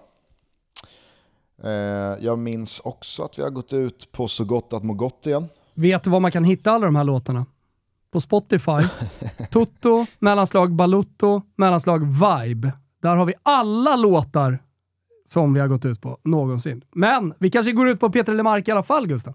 [1.66, 1.72] Uh,
[2.20, 5.48] jag minns också att vi har gått ut på Så gott att må gott igen.
[5.74, 7.46] Vet du var man kan hitta alla de här låtarna?
[8.12, 8.82] På Spotify.
[9.52, 12.72] Toto, mellanslag Balutto, mellanslag Vibe.
[13.02, 14.60] Där har vi alla låtar
[15.28, 16.84] som vi har gått ut på någonsin.
[16.92, 19.34] Men vi kanske går ut på Peter Lemark i alla fall, Gustav?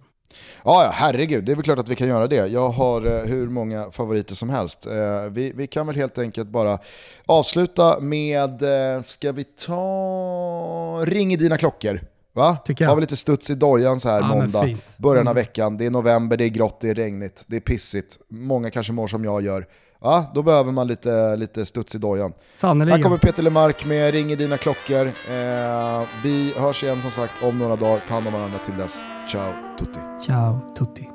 [0.65, 1.45] Ja, ja, herregud.
[1.45, 2.47] Det är väl klart att vi kan göra det.
[2.47, 4.87] Jag har eh, hur många favoriter som helst.
[4.87, 6.79] Eh, vi, vi kan väl helt enkelt bara
[7.27, 12.01] avsluta med, eh, ska vi ta Ring i dina klockor?
[12.33, 12.57] Va?
[12.65, 12.91] Tycker jag.
[12.91, 15.35] Har vi lite studs i dojan så här ja, måndag, början av mm.
[15.35, 15.77] veckan.
[15.77, 18.19] Det är november, det är grått, det är regnigt, det är pissigt.
[18.29, 19.67] Många kanske mår som jag gör
[20.01, 22.33] ja, då behöver man lite, lite studs i dojan.
[22.57, 22.97] Sannoliken.
[22.97, 25.07] Här kommer Peter Lemark med Ring i dina klockor.
[25.07, 28.05] Eh, vi hörs igen som sagt om några dagar.
[28.09, 29.05] Ta hand om varandra till dess.
[29.29, 29.99] Ciao tutti.
[30.27, 31.09] Ciao tutti.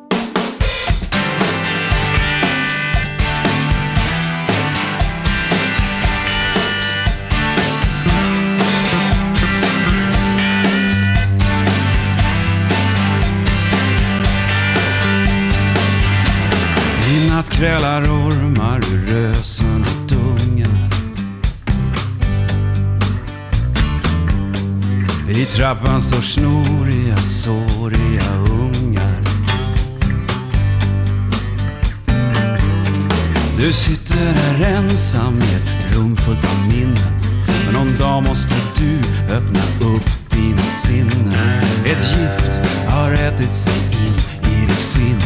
[17.55, 18.01] krälar
[19.35, 20.89] ormar dungar.
[25.29, 29.21] I trappan står snoriga, såriga ungar.
[33.57, 36.97] Du sitter här ensam i ett rum fullt av minnen.
[37.65, 38.99] Men någon dag måste du
[39.35, 41.59] öppna upp dina sinnen.
[41.85, 44.13] Ett gift har ätit sig in
[44.51, 45.24] i ditt skinn.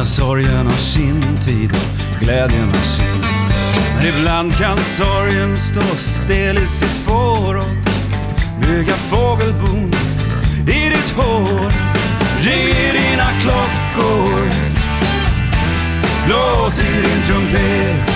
[0.00, 3.22] Men sorgen har sin tid och glädjen har sin.
[3.96, 7.70] Men ibland kan sorgen stå stel i sitt spår och
[8.60, 9.92] bygga fågelbon
[10.60, 11.72] i ditt hår.
[12.40, 14.40] Ring i dina klockor,
[16.26, 18.10] blås i din trumpet.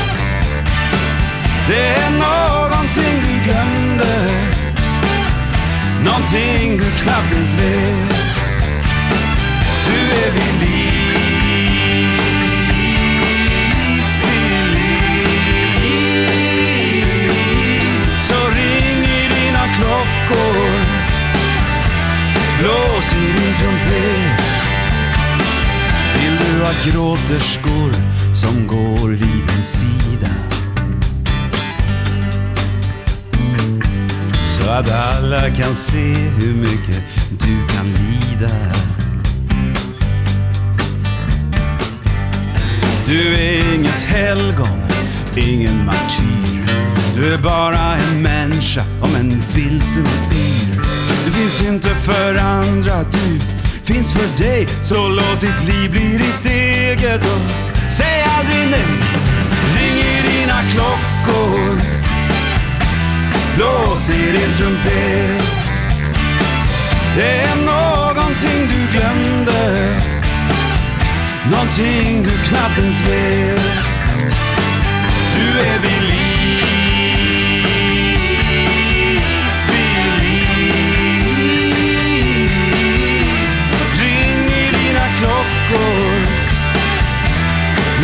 [1.68, 4.30] Det är någonting du glömde,
[6.04, 8.16] någonting du knappt ens vet.
[9.86, 10.93] Du är vid liv
[20.26, 21.04] klockor
[22.60, 24.44] Blås i din trumpet.
[26.14, 27.92] Vill du ha gråterskor
[28.34, 30.28] som går vid din sida?
[34.58, 38.54] Så att alla kan se hur mycket du kan lida.
[43.06, 44.80] Du är inget helgon,
[45.36, 46.44] ingen martyr.
[47.16, 50.80] Du är bara en människa en vilsen bil.
[51.24, 53.40] Du finns inte för andra, du
[53.84, 54.66] finns för dig.
[54.82, 57.40] Så låt ditt liv bli ditt eget och
[57.90, 58.86] säg aldrig nej.
[59.76, 61.80] Ring i dina klockor,
[63.56, 65.42] blås i din trumpet.
[67.16, 70.00] Det är någonting du glömde,
[71.50, 73.94] någonting du knappt ens vet.
[75.34, 76.23] Du är vid liv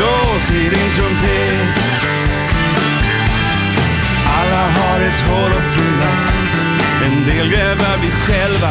[0.01, 1.79] Blås i din trumpet.
[4.39, 6.13] Alla har ett hål att fylla.
[7.05, 8.71] En del gräver vi själva,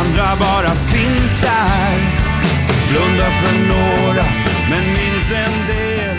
[0.00, 1.94] andra bara finns där.
[2.88, 4.24] Blunda för några,
[4.70, 6.09] men minns en del.